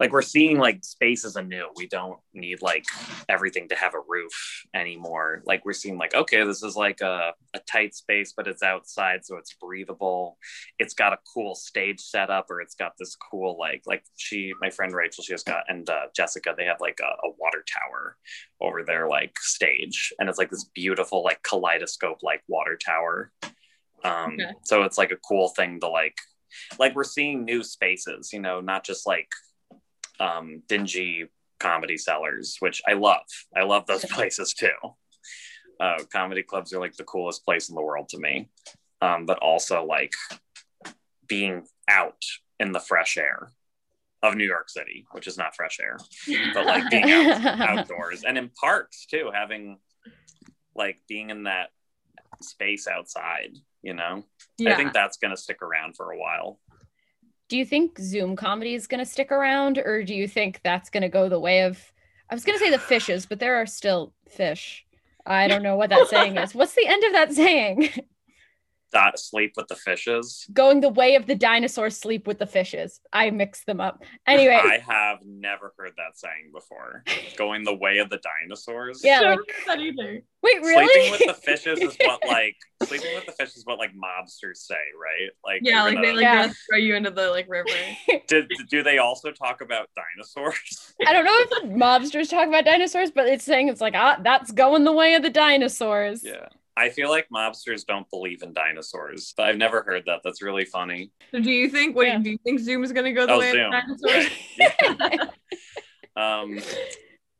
Like 0.00 0.12
we're 0.12 0.22
seeing 0.22 0.58
like 0.58 0.84
spaces 0.84 1.36
anew. 1.36 1.68
We 1.76 1.86
don't 1.86 2.18
need 2.34 2.62
like 2.62 2.84
everything 3.28 3.68
to 3.68 3.74
have 3.76 3.94
a 3.94 4.00
roof 4.08 4.64
anymore. 4.74 5.42
Like 5.46 5.64
we're 5.64 5.72
seeing 5.72 5.98
like 5.98 6.14
okay, 6.14 6.44
this 6.44 6.62
is 6.62 6.76
like 6.76 7.00
a, 7.00 7.32
a 7.54 7.60
tight 7.70 7.94
space, 7.94 8.32
but 8.36 8.46
it's 8.46 8.62
outside, 8.62 9.24
so 9.24 9.36
it's 9.36 9.54
breathable 9.54 10.38
it's 10.78 10.94
got 10.94 11.12
a 11.12 11.18
cool 11.34 11.54
stage 11.54 12.00
setup 12.00 12.50
or 12.50 12.60
it's 12.60 12.74
got 12.74 12.92
this 12.98 13.16
cool 13.16 13.56
like 13.58 13.82
like 13.86 14.04
she 14.16 14.52
my 14.60 14.70
friend 14.70 14.92
rachel 14.94 15.24
she 15.24 15.32
has 15.32 15.42
got 15.42 15.64
and 15.68 15.88
uh, 15.90 16.06
jessica 16.14 16.54
they 16.56 16.64
have 16.64 16.80
like 16.80 16.98
a, 17.00 17.26
a 17.26 17.30
water 17.38 17.64
tower 17.66 18.16
over 18.60 18.82
their 18.84 19.08
like 19.08 19.38
stage 19.38 20.12
and 20.18 20.28
it's 20.28 20.38
like 20.38 20.50
this 20.50 20.64
beautiful 20.74 21.22
like 21.22 21.42
kaleidoscope 21.42 22.18
like 22.22 22.42
water 22.48 22.76
tower 22.76 23.30
um 24.04 24.34
Okay. 24.34 24.52
so 24.64 24.82
it's 24.82 24.98
like 24.98 25.10
a 25.10 25.16
cool 25.16 25.48
thing 25.48 25.80
to 25.80 25.88
like 25.88 26.16
like 26.78 26.94
we're 26.94 27.04
seeing 27.04 27.44
new 27.44 27.62
spaces 27.62 28.32
you 28.32 28.40
know 28.40 28.60
not 28.60 28.84
just 28.84 29.06
like 29.06 29.28
um 30.20 30.62
dingy 30.68 31.26
comedy 31.58 31.96
cellars 31.96 32.56
which 32.60 32.80
i 32.86 32.92
love. 32.92 33.26
I 33.54 33.64
love 33.64 33.86
those 33.86 34.04
places 34.04 34.54
too. 34.54 34.68
Uh 35.80 35.98
comedy 36.12 36.42
clubs 36.42 36.72
are 36.72 36.80
like 36.80 36.96
the 36.96 37.04
coolest 37.04 37.44
place 37.44 37.68
in 37.68 37.74
the 37.74 37.82
world 37.82 38.08
to 38.10 38.18
me. 38.18 38.48
Um 39.00 39.26
but 39.26 39.38
also 39.38 39.84
like 39.84 40.12
being 41.26 41.66
out 41.88 42.22
in 42.58 42.72
the 42.72 42.80
fresh 42.80 43.16
air 43.16 43.52
of 44.22 44.34
New 44.34 44.46
York 44.46 44.68
City, 44.68 45.06
which 45.12 45.28
is 45.28 45.38
not 45.38 45.54
fresh 45.54 45.78
air, 45.80 45.96
but 46.54 46.66
like 46.66 46.90
being 46.90 47.10
out, 47.10 47.44
outdoors 47.70 48.24
and 48.24 48.36
in 48.36 48.50
parks 48.60 49.06
too, 49.06 49.30
having 49.32 49.78
like 50.74 50.98
being 51.08 51.30
in 51.30 51.44
that 51.44 51.70
space 52.42 52.86
outside, 52.86 53.56
you 53.82 53.94
know? 53.94 54.24
Yeah. 54.58 54.72
I 54.72 54.76
think 54.76 54.92
that's 54.92 55.16
going 55.16 55.34
to 55.34 55.40
stick 55.40 55.62
around 55.62 55.96
for 55.96 56.12
a 56.12 56.18
while. 56.18 56.58
Do 57.48 57.56
you 57.56 57.64
think 57.64 57.98
Zoom 57.98 58.36
comedy 58.36 58.74
is 58.74 58.86
going 58.86 58.98
to 58.98 59.10
stick 59.10 59.32
around, 59.32 59.78
or 59.78 60.02
do 60.04 60.14
you 60.14 60.28
think 60.28 60.60
that's 60.62 60.90
going 60.90 61.02
to 61.02 61.08
go 61.08 61.28
the 61.28 61.40
way 61.40 61.62
of? 61.62 61.80
I 62.30 62.34
was 62.34 62.44
going 62.44 62.58
to 62.58 62.64
say 62.64 62.70
the 62.70 62.78
fishes, 62.78 63.24
but 63.24 63.40
there 63.40 63.56
are 63.56 63.66
still 63.66 64.12
fish. 64.28 64.84
I 65.24 65.48
don't 65.48 65.62
know 65.62 65.76
what 65.76 65.90
that 65.90 66.08
saying 66.08 66.36
is. 66.36 66.54
What's 66.54 66.74
the 66.74 66.86
end 66.86 67.04
of 67.04 67.12
that 67.12 67.32
saying? 67.32 67.90
Dot 68.90 69.18
sleep 69.18 69.52
with 69.56 69.68
the 69.68 69.76
fishes. 69.76 70.46
Going 70.52 70.80
the 70.80 70.88
way 70.88 71.14
of 71.14 71.26
the 71.26 71.34
dinosaurs, 71.34 71.96
sleep 71.98 72.26
with 72.26 72.38
the 72.38 72.46
fishes. 72.46 73.00
I 73.12 73.28
mix 73.30 73.64
them 73.64 73.80
up. 73.82 74.02
Anyway, 74.26 74.58
I 74.62 74.78
have 74.78 75.18
never 75.26 75.74
heard 75.78 75.92
that 75.98 76.16
saying 76.18 76.52
before. 76.54 77.04
Going 77.36 77.64
the 77.64 77.74
way 77.74 77.98
of 77.98 78.08
the 78.08 78.18
dinosaurs. 78.18 79.02
Yeah, 79.04 79.20
like- 79.20 79.38
that 79.66 79.78
either. 79.80 80.22
wait, 80.42 80.62
really? 80.62 80.86
Sleeping 80.86 81.10
with 81.10 81.36
the 81.36 81.42
fishes 81.52 81.78
is 81.80 81.96
what 82.00 82.20
like 82.26 82.56
sleeping 82.84 83.14
with 83.14 83.26
the 83.26 83.32
fishes 83.32 83.58
is 83.58 83.66
what 83.66 83.78
like 83.78 83.90
mobsters 83.90 84.56
say, 84.56 84.74
right? 84.98 85.30
Like 85.44 85.60
Yeah, 85.62 85.82
like 85.82 85.96
they 85.96 86.02
gonna- 86.02 86.12
like 86.14 86.22
Yeah. 86.22 86.52
throw 86.70 86.78
you 86.78 86.94
into 86.94 87.10
the 87.10 87.28
like 87.30 87.46
river. 87.48 87.68
did, 88.28 88.50
do 88.70 88.82
they 88.82 88.96
also 88.96 89.32
talk 89.32 89.60
about 89.60 89.90
dinosaurs? 89.94 90.94
I 91.06 91.12
don't 91.12 91.26
know 91.26 91.36
if 91.38 91.64
mobsters 91.76 92.30
talk 92.30 92.48
about 92.48 92.64
dinosaurs, 92.64 93.10
but 93.10 93.26
it's 93.26 93.44
saying 93.44 93.68
it's 93.68 93.82
like 93.82 93.94
ah, 93.94 94.18
that's 94.22 94.50
going 94.50 94.84
the 94.84 94.92
way 94.92 95.12
of 95.14 95.22
the 95.22 95.30
dinosaurs. 95.30 96.22
yeah. 96.24 96.46
I 96.78 96.90
feel 96.90 97.08
like 97.10 97.26
mobsters 97.34 97.84
don't 97.84 98.08
believe 98.08 98.42
in 98.42 98.52
dinosaurs. 98.52 99.34
But 99.36 99.48
I've 99.48 99.56
never 99.56 99.82
heard 99.82 100.04
that. 100.06 100.20
That's 100.22 100.40
really 100.42 100.64
funny. 100.64 101.10
So 101.32 101.40
do 101.40 101.50
you 101.50 101.68
think? 101.68 101.96
What 101.96 102.06
Yeah. 102.06 102.18
do 102.18 102.30
you 102.30 102.38
think? 102.44 102.60
Zoom 102.60 102.84
is 102.84 102.92
gonna 102.92 103.12
go 103.12 103.26
the 103.26 103.32
Oh, 103.32 103.38
way 103.40 103.50
Zoom. 103.52 103.72
of 103.72 103.72
dinosaurs? 103.72 104.30
Right. 105.00 105.20
um, 106.16 106.58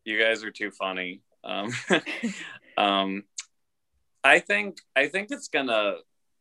you 0.05 0.18
guys 0.20 0.42
are 0.42 0.51
too 0.51 0.70
funny. 0.72 1.22
Um, 1.44 1.70
um, 2.77 3.22
I 4.24 4.40
think 4.40 4.79
I 4.96 5.07
think 5.07 5.29
it's 5.31 5.48
gonna. 5.48 5.96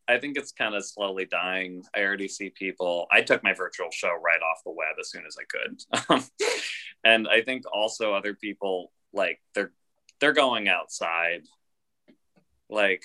I 0.10 0.18
think 0.20 0.38
it's 0.38 0.54
kind 0.54 0.74
of 0.74 0.86
slowly 0.86 1.26
dying. 1.26 1.84
I 1.94 2.00
already 2.02 2.30
see 2.30 2.50
people. 2.50 3.08
I 3.12 3.22
took 3.22 3.44
my 3.44 3.54
virtual 3.54 3.92
show 3.92 4.14
right 4.24 4.42
off 4.42 4.64
the 4.66 4.72
web 4.72 4.96
as 5.00 5.12
soon 5.12 5.24
as 5.28 5.36
I 5.40 5.44
could, 5.44 5.82
um, 6.10 6.26
and 7.04 7.28
I 7.28 7.42
think 7.42 7.64
also 7.72 8.14
other 8.14 8.34
people 8.34 8.92
like 9.14 9.40
they're 9.54 9.74
they're 10.20 10.34
going 10.34 10.68
outside. 10.70 11.42
Like 12.70 13.04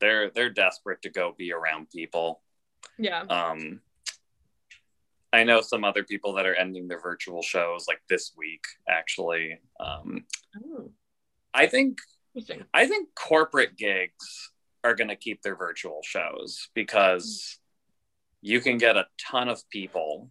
they're 0.00 0.30
they're 0.30 0.50
desperate 0.50 1.02
to 1.02 1.10
go 1.10 1.34
be 1.36 1.52
around 1.52 1.90
people. 1.90 2.42
Yeah. 2.98 3.22
Um, 3.22 3.80
I 5.32 5.44
know 5.44 5.60
some 5.60 5.84
other 5.84 6.04
people 6.04 6.34
that 6.34 6.46
are 6.46 6.54
ending 6.54 6.88
their 6.88 7.00
virtual 7.00 7.42
shows 7.42 7.86
like 7.88 8.00
this 8.08 8.32
week. 8.36 8.64
Actually, 8.88 9.58
um, 9.80 10.24
Oh, 10.64 10.90
I 11.52 11.66
think. 11.66 11.98
I 12.74 12.86
think 12.86 13.08
corporate 13.14 13.76
gigs 13.76 14.50
are 14.84 14.94
going 14.94 15.08
to 15.08 15.16
keep 15.16 15.42
their 15.42 15.56
virtual 15.56 16.00
shows 16.04 16.68
because 16.74 17.58
you 18.42 18.60
can 18.60 18.78
get 18.78 18.96
a 18.96 19.06
ton 19.18 19.48
of 19.48 19.68
people 19.70 20.30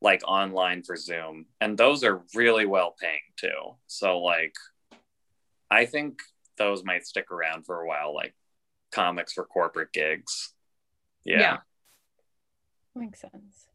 like 0.00 0.20
online 0.26 0.82
for 0.82 0.96
Zoom, 0.96 1.46
and 1.60 1.78
those 1.78 2.04
are 2.04 2.22
really 2.34 2.66
well 2.66 2.94
paying 3.00 3.20
too. 3.36 3.76
So 3.86 4.18
like, 4.18 4.54
I 5.70 5.86
think 5.86 6.20
those 6.62 6.84
might 6.84 7.06
stick 7.06 7.30
around 7.30 7.66
for 7.66 7.80
a 7.80 7.86
while, 7.86 8.14
like 8.14 8.34
comics 8.92 9.32
for 9.32 9.44
corporate 9.44 9.92
gigs. 9.92 10.52
Yeah. 11.24 11.40
yeah. 11.40 11.56
Makes 12.94 13.20
sense. 13.20 13.66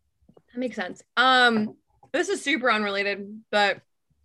That 0.54 0.60
makes 0.60 0.76
sense. 0.76 1.02
Um, 1.18 1.76
this 2.14 2.30
is 2.30 2.42
super 2.42 2.72
unrelated, 2.72 3.42
but 3.52 3.82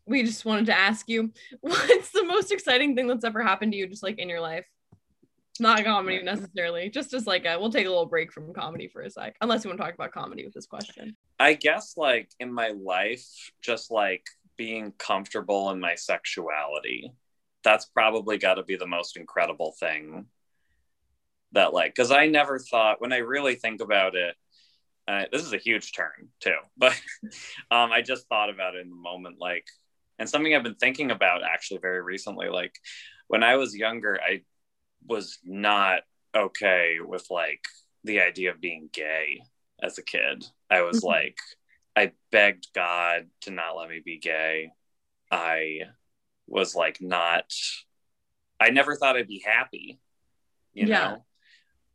we 0.06 0.22
just 0.22 0.44
wanted 0.44 0.66
to 0.66 0.78
ask 0.78 1.08
you 1.08 1.32
what's 1.60 2.10
the 2.10 2.24
most 2.24 2.52
exciting 2.52 2.94
thing 2.94 3.06
that's 3.06 3.24
ever 3.24 3.42
happened 3.42 3.72
to 3.72 3.78
you 3.78 3.86
just 3.86 4.02
like 4.02 4.18
in 4.18 4.28
your 4.28 4.40
life 4.40 4.66
not 5.60 5.84
comedy 5.84 6.22
necessarily 6.22 6.88
just 6.88 7.12
as 7.12 7.26
like 7.26 7.44
a 7.44 7.58
we'll 7.58 7.70
take 7.70 7.86
a 7.86 7.88
little 7.88 8.06
break 8.06 8.32
from 8.32 8.52
comedy 8.54 8.88
for 8.88 9.02
a 9.02 9.10
sec 9.10 9.36
unless 9.42 9.62
you 9.62 9.68
want 9.68 9.78
to 9.78 9.84
talk 9.84 9.94
about 9.94 10.10
comedy 10.10 10.44
with 10.44 10.54
this 10.54 10.66
question 10.66 11.14
i 11.38 11.52
guess 11.52 11.94
like 11.96 12.30
in 12.40 12.52
my 12.52 12.68
life 12.68 13.24
just 13.60 13.90
like 13.90 14.24
being 14.56 14.92
comfortable 14.98 15.70
in 15.70 15.78
my 15.78 15.94
sexuality 15.94 17.12
that's 17.64 17.86
probably 17.86 18.38
got 18.38 18.54
to 18.54 18.62
be 18.62 18.76
the 18.76 18.86
most 18.86 19.16
incredible 19.16 19.74
thing 19.78 20.26
that 21.52 21.72
like 21.72 21.94
because 21.94 22.10
i 22.10 22.26
never 22.26 22.58
thought 22.58 23.00
when 23.00 23.12
i 23.12 23.18
really 23.18 23.54
think 23.54 23.80
about 23.80 24.14
it 24.14 24.34
uh, 25.08 25.24
this 25.32 25.42
is 25.42 25.52
a 25.52 25.58
huge 25.58 25.92
turn 25.92 26.28
too 26.40 26.56
but 26.76 26.92
um, 27.70 27.92
i 27.92 28.02
just 28.02 28.28
thought 28.28 28.50
about 28.50 28.74
it 28.74 28.82
in 28.82 28.90
the 28.90 28.96
moment 28.96 29.36
like 29.40 29.66
and 30.22 30.30
something 30.30 30.54
I've 30.54 30.62
been 30.62 30.76
thinking 30.76 31.10
about 31.10 31.42
actually 31.42 31.80
very 31.80 32.00
recently. 32.00 32.48
Like 32.48 32.76
when 33.26 33.42
I 33.42 33.56
was 33.56 33.76
younger, 33.76 34.20
I 34.20 34.42
was 35.04 35.38
not 35.44 36.02
okay 36.32 36.98
with 37.00 37.26
like 37.28 37.64
the 38.04 38.20
idea 38.20 38.52
of 38.52 38.60
being 38.60 38.88
gay 38.92 39.42
as 39.82 39.98
a 39.98 40.04
kid. 40.04 40.44
I 40.70 40.82
was 40.82 40.98
mm-hmm. 40.98 41.08
like, 41.08 41.38
I 41.96 42.12
begged 42.30 42.68
God 42.72 43.26
to 43.42 43.50
not 43.50 43.76
let 43.76 43.88
me 43.88 44.00
be 44.04 44.18
gay. 44.18 44.70
I 45.30 45.80
was 46.52 46.74
like, 46.74 47.00
not, 47.00 47.50
I 48.60 48.70
never 48.70 48.94
thought 48.94 49.16
I'd 49.16 49.26
be 49.26 49.42
happy, 49.44 49.98
you 50.74 50.86
yeah. 50.86 50.98
know, 50.98 51.24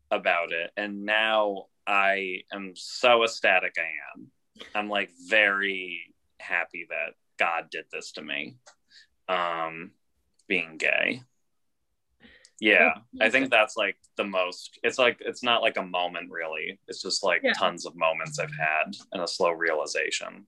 about 0.09 0.51
it. 0.51 0.71
And 0.75 1.05
now 1.05 1.67
I 1.85 2.41
am 2.51 2.73
so 2.75 3.23
ecstatic 3.23 3.75
I 3.77 4.17
am. 4.19 4.31
I'm 4.73 4.89
like 4.89 5.11
very 5.29 6.15
happy 6.39 6.87
that 6.89 7.13
God 7.37 7.67
did 7.71 7.85
this 7.91 8.13
to 8.13 8.23
me. 8.23 8.57
Um, 9.29 9.91
being 10.47 10.77
gay. 10.77 11.21
Yeah, 12.59 12.95
I 13.21 13.29
think 13.29 13.51
that's 13.51 13.77
like 13.77 13.97
the 14.15 14.23
most. 14.23 14.79
It's 14.81 14.97
like 14.97 15.17
it's 15.19 15.43
not 15.43 15.61
like 15.61 15.77
a 15.77 15.83
moment 15.83 16.31
really. 16.31 16.79
It's 16.87 17.03
just 17.03 17.23
like 17.23 17.41
yeah. 17.43 17.53
tons 17.53 17.85
of 17.85 17.95
moments 17.95 18.39
I've 18.39 18.49
had 18.57 18.95
and 19.11 19.21
a 19.21 19.27
slow 19.27 19.51
realization. 19.51 20.47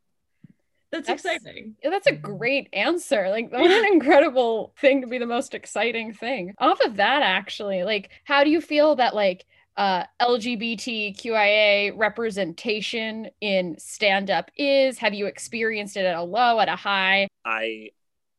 That's, 0.91 1.07
that's 1.07 1.25
exciting. 1.25 1.75
That's 1.83 2.07
a 2.07 2.15
great 2.15 2.69
answer. 2.73 3.29
Like, 3.29 3.51
what 3.51 3.69
an 3.69 3.85
incredible 3.93 4.73
thing 4.79 5.01
to 5.01 5.07
be 5.07 5.19
the 5.19 5.27
most 5.27 5.53
exciting 5.53 6.13
thing. 6.13 6.55
Off 6.57 6.79
of 6.81 6.95
that, 6.95 7.21
actually, 7.21 7.83
like, 7.83 8.09
how 8.23 8.43
do 8.43 8.49
you 8.49 8.59
feel 8.59 8.95
that 8.95 9.13
like 9.13 9.45
uh, 9.77 10.03
LGBTQIA 10.21 11.93
representation 11.95 13.29
in 13.39 13.77
stand 13.77 14.31
up 14.31 14.49
is? 14.57 14.97
Have 14.97 15.13
you 15.13 15.27
experienced 15.27 15.95
it 15.95 16.05
at 16.05 16.15
a 16.15 16.23
low, 16.23 16.59
at 16.59 16.69
a 16.69 16.75
high? 16.75 17.27
I 17.45 17.91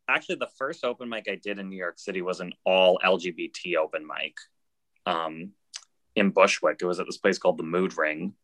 actually, 0.09 0.37
the 0.37 0.51
first 0.59 0.85
open 0.85 1.09
mic 1.09 1.27
I 1.31 1.37
did 1.37 1.59
in 1.61 1.69
New 1.69 1.77
York 1.77 1.99
City 1.99 2.21
was 2.21 2.41
an 2.41 2.53
all 2.65 2.99
LGBT 3.05 3.77
open 3.77 4.05
mic 4.07 4.37
um, 5.07 5.53
in 6.17 6.31
Bushwick. 6.31 6.79
It 6.81 6.87
was 6.87 6.99
at 6.99 7.07
this 7.07 7.19
place 7.19 7.39
called 7.39 7.59
the 7.59 7.63
Mood 7.63 7.97
Ring. 7.97 8.35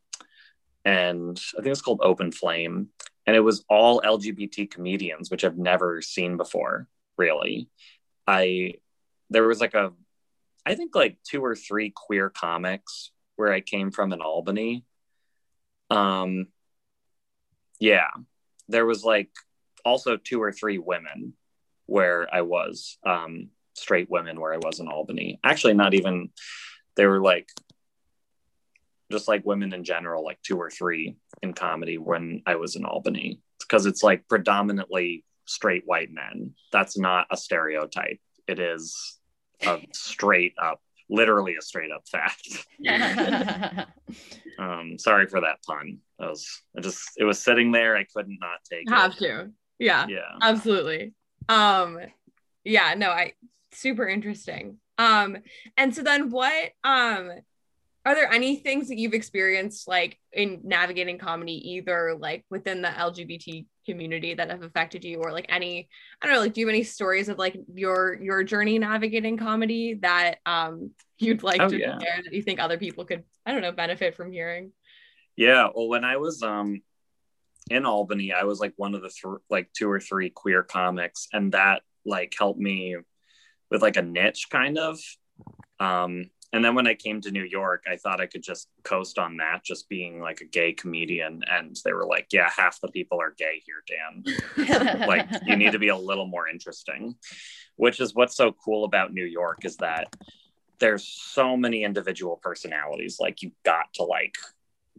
And 0.85 1.41
I 1.59 1.63
think 1.63 1.73
it's 1.73 1.83
called 1.83 2.01
Open 2.03 2.31
Flame. 2.31 2.91
And 3.27 3.35
it 3.35 3.41
was 3.41 3.65
all 3.69 4.01
LGBT 4.03 4.71
comedians, 4.71 5.31
which 5.31 5.45
I've 5.45 5.59
never 5.59 6.01
seen 6.01 6.37
before, 6.37 6.87
really. 7.17 7.69
I, 8.27 8.75
there 9.31 9.47
was 9.47 9.61
like 9.61 9.75
a 9.75 9.93
I 10.67 10.75
think 10.75 10.97
like 10.97 11.19
two 11.23 11.45
or 11.45 11.55
three 11.55 11.93
queer 11.95 12.29
comics 12.29 13.13
where 13.37 13.53
I 13.53 13.61
came 13.61 13.93
from 13.93 14.13
in 14.13 14.21
Albany. 14.21 14.85
Um, 15.91 16.49
yeah, 17.79 18.09
there 18.69 18.85
was 18.85 19.05
like 19.05 19.31
also 19.85 20.17
two 20.17 20.43
or 20.43 20.51
three 20.51 20.79
women 20.79 21.35
where 21.87 22.27
I 22.35 22.41
was, 22.41 22.99
um, 23.07 23.51
straight 23.75 24.11
women 24.11 24.41
where 24.41 24.53
I 24.53 24.57
was 24.57 24.81
in 24.81 24.89
Albany. 24.89 25.39
Actually, 25.45 25.75
not 25.75 25.95
even, 25.95 26.31
they 26.97 27.07
were 27.07 27.21
like 27.21 27.49
just 29.11 29.29
like 29.29 29.45
women 29.45 29.73
in 29.73 29.85
general, 29.85 30.25
like 30.25 30.41
two 30.43 30.57
or 30.57 30.71
three 30.71 31.17
in 31.43 31.53
comedy 31.53 31.99
when 31.99 32.43
I 32.47 32.57
was 32.57 32.77
in 32.77 32.85
Albany. 32.85 33.41
Because 33.61 33.87
it's 33.87 34.03
like 34.03 34.29
predominantly 34.29 35.25
straight 35.47 35.83
white 35.87 36.11
men. 36.11 36.55
That's 36.73 36.99
not 36.99 37.27
a 37.31 37.37
stereotype. 37.37 38.21
It 38.47 38.59
is 38.59 39.19
a 39.63 39.81
straight 39.93 40.55
up, 40.61 40.81
literally 41.09 41.57
a 41.59 41.63
straight 41.63 41.91
up 41.91 42.05
fact. 42.09 42.67
um, 44.59 44.99
sorry 44.99 45.27
for 45.27 45.41
that 45.41 45.63
pun. 45.67 45.99
That 46.19 46.31
was 46.31 46.63
I 46.77 46.81
just 46.81 47.01
it 47.17 47.25
was 47.25 47.43
sitting 47.43 47.73
there. 47.73 47.97
I 47.97 48.05
couldn't 48.05 48.39
not 48.41 48.61
take 48.71 48.89
Have 48.91 49.13
it. 49.13 49.19
to. 49.19 49.51
Yeah. 49.79 50.07
Yeah. 50.09 50.37
Absolutely. 50.43 51.13
Um, 51.49 51.99
yeah, 52.65 52.95
no, 52.97 53.11
I 53.11 53.33
super 53.73 54.07
interesting. 54.07 54.79
Um, 54.99 55.39
and 55.77 55.95
so 55.95 56.03
then 56.03 56.31
what 56.31 56.71
um 56.85 57.31
are 58.07 58.15
there 58.15 58.33
any 58.33 58.55
things 58.57 58.89
that 58.89 58.99
you've 58.99 59.15
experienced 59.15 59.89
like 59.89 60.17
in 60.33 60.61
navigating 60.63 61.19
comedy 61.19 61.73
either 61.73 62.17
like 62.19 62.45
within 62.49 62.81
the 62.81 62.89
lgbt 62.89 63.67
community 63.85 64.33
that 64.33 64.51
have 64.51 64.63
affected 64.63 65.05
you 65.05 65.19
or 65.19 65.33
like 65.33 65.47
any 65.49 65.89
i 66.23 66.27
don't 66.27 66.35
know 66.35 66.41
like 66.41 66.55
do 66.55 66.61
you 66.61 66.67
have 66.67 66.75
any 66.75 66.85
stories 66.85 67.29
of 67.29 67.37
like 67.37 67.57
your 67.75 68.15
your 68.23 68.43
journey 68.43 68.79
navigating 68.79 69.37
comedy 69.37 69.95
that 69.95 70.37
um 70.47 70.91
you'd 71.19 71.43
like 71.43 71.61
oh, 71.61 71.69
to 71.69 71.79
yeah. 71.79 71.99
share 71.99 72.23
that 72.23 72.33
you 72.33 72.43
think 72.43 72.61
other 72.61 72.79
people 72.79 73.05
could 73.05 73.25
i 73.45 73.53
don't 73.53 73.63
know 73.63 73.73
benefit 73.73 74.15
from 74.15 74.33
hearing 74.33 74.73
yeah 75.37 75.69
well 75.75 75.89
when 75.89 76.05
i 76.05 76.17
was 76.17 76.43
um 76.43 76.81
in 77.71 77.85
albany 77.85 78.33
i 78.33 78.45
was 78.45 78.61
like 78.61 78.73
one 78.77 78.95
of 78.95 79.03
the 79.03 79.09
th- 79.11 79.41
like 79.51 79.69
two 79.73 79.91
or 79.91 80.01
three 80.01 80.31
queer 80.31 80.63
comics 80.63 81.27
and 81.33 81.53
that 81.53 81.83
like 82.05 82.33
helped 82.39 82.61
me 82.61 82.97
with 83.71 83.83
like 83.83 83.97
a 83.97 84.03
niche 84.03 84.47
kind 84.49 84.79
of 84.79 84.99
um 85.81 86.31
and 86.53 86.65
then 86.65 86.75
when 86.75 86.87
I 86.87 86.95
came 86.95 87.21
to 87.23 87.31
New 87.31 87.43
York, 87.43 87.85
I 87.91 87.97
thought 87.97 88.21
I 88.21 88.27
could 88.27 88.43
just 88.43 88.69
coast 88.85 89.19
on 89.19 89.39
that, 89.39 89.65
just 89.65 89.89
being 89.89 90.21
like 90.21 90.41
a 90.41 90.47
gay 90.47 90.73
comedian. 90.73 91.43
And 91.51 91.77
they 91.85 91.93
were 91.93 92.07
like, 92.07 92.29
yeah, 92.33 92.49
half 92.55 92.81
the 92.81 92.89
people 92.89 93.21
are 93.21 93.35
gay 93.37 93.63
here, 93.65 93.83
Dan. 93.87 94.99
like, 95.09 95.29
you 95.45 95.57
need 95.57 95.73
to 95.73 95.79
be 95.79 95.89
a 95.89 95.97
little 95.97 96.27
more 96.27 96.49
interesting, 96.49 97.17
which 97.77 98.01
is 98.01 98.15
what's 98.15 98.37
so 98.37 98.53
cool 98.53 98.85
about 98.85 99.13
New 99.13 99.25
York 99.25 99.65
is 99.65 99.77
that 99.79 100.15
there's 100.79 101.07
so 101.07 101.57
many 101.57 101.85
individual 101.85 102.39
personalities. 102.43 103.19
Like, 103.19 103.43
you 103.43 103.51
got 103.65 103.93
to 103.95 104.05
like 104.05 104.37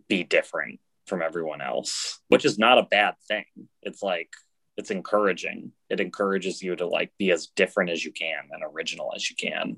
be 0.07 0.23
different 0.23 0.79
from 1.05 1.21
everyone 1.21 1.62
else, 1.62 2.19
which 2.27 2.43
is 2.43 2.60
not 2.60 2.77
a 2.77 2.83
bad 2.83 3.15
thing. 3.27 3.45
It's 3.81 4.03
like, 4.03 4.29
it's 4.75 4.91
encouraging. 4.91 5.71
It 5.89 5.99
encourages 5.99 6.62
you 6.62 6.75
to 6.75 6.88
like 6.88 7.12
be 7.17 7.31
as 7.31 7.47
different 7.47 7.89
as 7.89 8.03
you 8.03 8.12
can 8.12 8.49
and 8.51 8.63
original 8.63 9.12
as 9.15 9.29
you 9.29 9.36
can, 9.36 9.77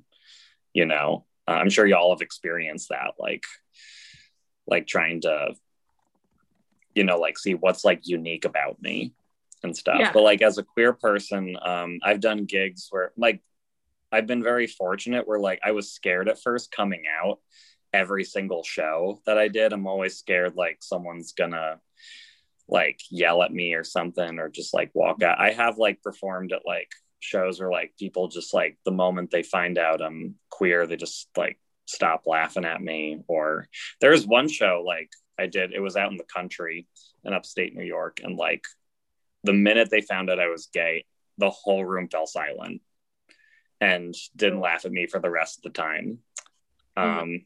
you 0.73 0.85
know? 0.85 1.25
Uh, 1.49 1.53
I'm 1.53 1.69
sure 1.69 1.87
y'all 1.87 2.13
have 2.13 2.21
experienced 2.21 2.89
that, 2.89 3.13
like, 3.17 3.43
like 4.67 4.85
trying 4.85 5.21
to, 5.21 5.55
you 6.93 7.03
know, 7.03 7.17
like 7.17 7.37
see 7.37 7.55
what's 7.55 7.83
like 7.83 8.01
unique 8.03 8.45
about 8.45 8.81
me 8.81 9.13
and 9.63 9.75
stuff. 9.75 9.97
Yeah. 9.99 10.11
But 10.11 10.23
like 10.23 10.41
as 10.41 10.57
a 10.57 10.63
queer 10.63 10.93
person, 10.93 11.57
um, 11.61 11.99
I've 12.03 12.19
done 12.19 12.45
gigs 12.45 12.87
where 12.91 13.11
like 13.17 13.41
I've 14.11 14.27
been 14.27 14.43
very 14.43 14.67
fortunate 14.67 15.27
where 15.27 15.39
like 15.39 15.59
I 15.63 15.71
was 15.71 15.91
scared 15.91 16.29
at 16.29 16.41
first 16.41 16.71
coming 16.71 17.03
out 17.21 17.39
every 17.93 18.23
single 18.23 18.63
show 18.63 19.21
that 19.25 19.37
I 19.37 19.47
did. 19.47 19.73
I'm 19.73 19.87
always 19.87 20.17
scared 20.17 20.55
like 20.55 20.77
someone's 20.81 21.33
gonna 21.33 21.79
like 22.67 22.99
yell 23.09 23.41
at 23.41 23.51
me 23.51 23.73
or 23.73 23.83
something 23.83 24.39
or 24.39 24.49
just 24.49 24.73
like 24.73 24.91
walk 24.93 25.23
out. 25.23 25.39
I 25.39 25.51
have 25.51 25.77
like 25.77 26.03
performed 26.03 26.53
at 26.53 26.61
like 26.65 26.91
shows 27.19 27.59
where 27.59 27.71
like 27.71 27.93
people 27.97 28.27
just 28.27 28.53
like 28.53 28.77
the 28.85 28.91
moment 28.91 29.31
they 29.31 29.43
find 29.43 29.77
out 29.77 30.01
I'm 30.01 30.35
queer, 30.49 30.87
they 30.87 30.95
just 30.95 31.29
like 31.37 31.59
stop 31.85 32.23
laughing 32.25 32.65
at 32.65 32.81
me. 32.81 33.21
Or 33.27 33.67
there's 34.01 34.25
one 34.25 34.47
show 34.47 34.83
like 34.85 35.09
I 35.37 35.47
did, 35.47 35.73
it 35.73 35.79
was 35.79 35.95
out 35.95 36.11
in 36.11 36.17
the 36.17 36.23
country 36.23 36.87
in 37.23 37.33
upstate 37.33 37.75
New 37.75 37.83
York, 37.83 38.19
and 38.23 38.37
like 38.37 38.63
the 39.43 39.53
minute 39.53 39.89
they 39.89 40.01
found 40.01 40.29
out 40.29 40.39
I 40.39 40.47
was 40.47 40.69
gay, 40.73 41.05
the 41.37 41.49
whole 41.49 41.85
room 41.85 42.09
fell 42.09 42.27
silent 42.27 42.81
and 43.81 44.13
didn't 44.35 44.59
laugh 44.59 44.85
at 44.85 44.91
me 44.91 45.07
for 45.07 45.19
the 45.19 45.29
rest 45.29 45.59
of 45.59 45.63
the 45.63 45.81
time. 45.81 46.19
Oh 46.97 47.09
um, 47.09 47.45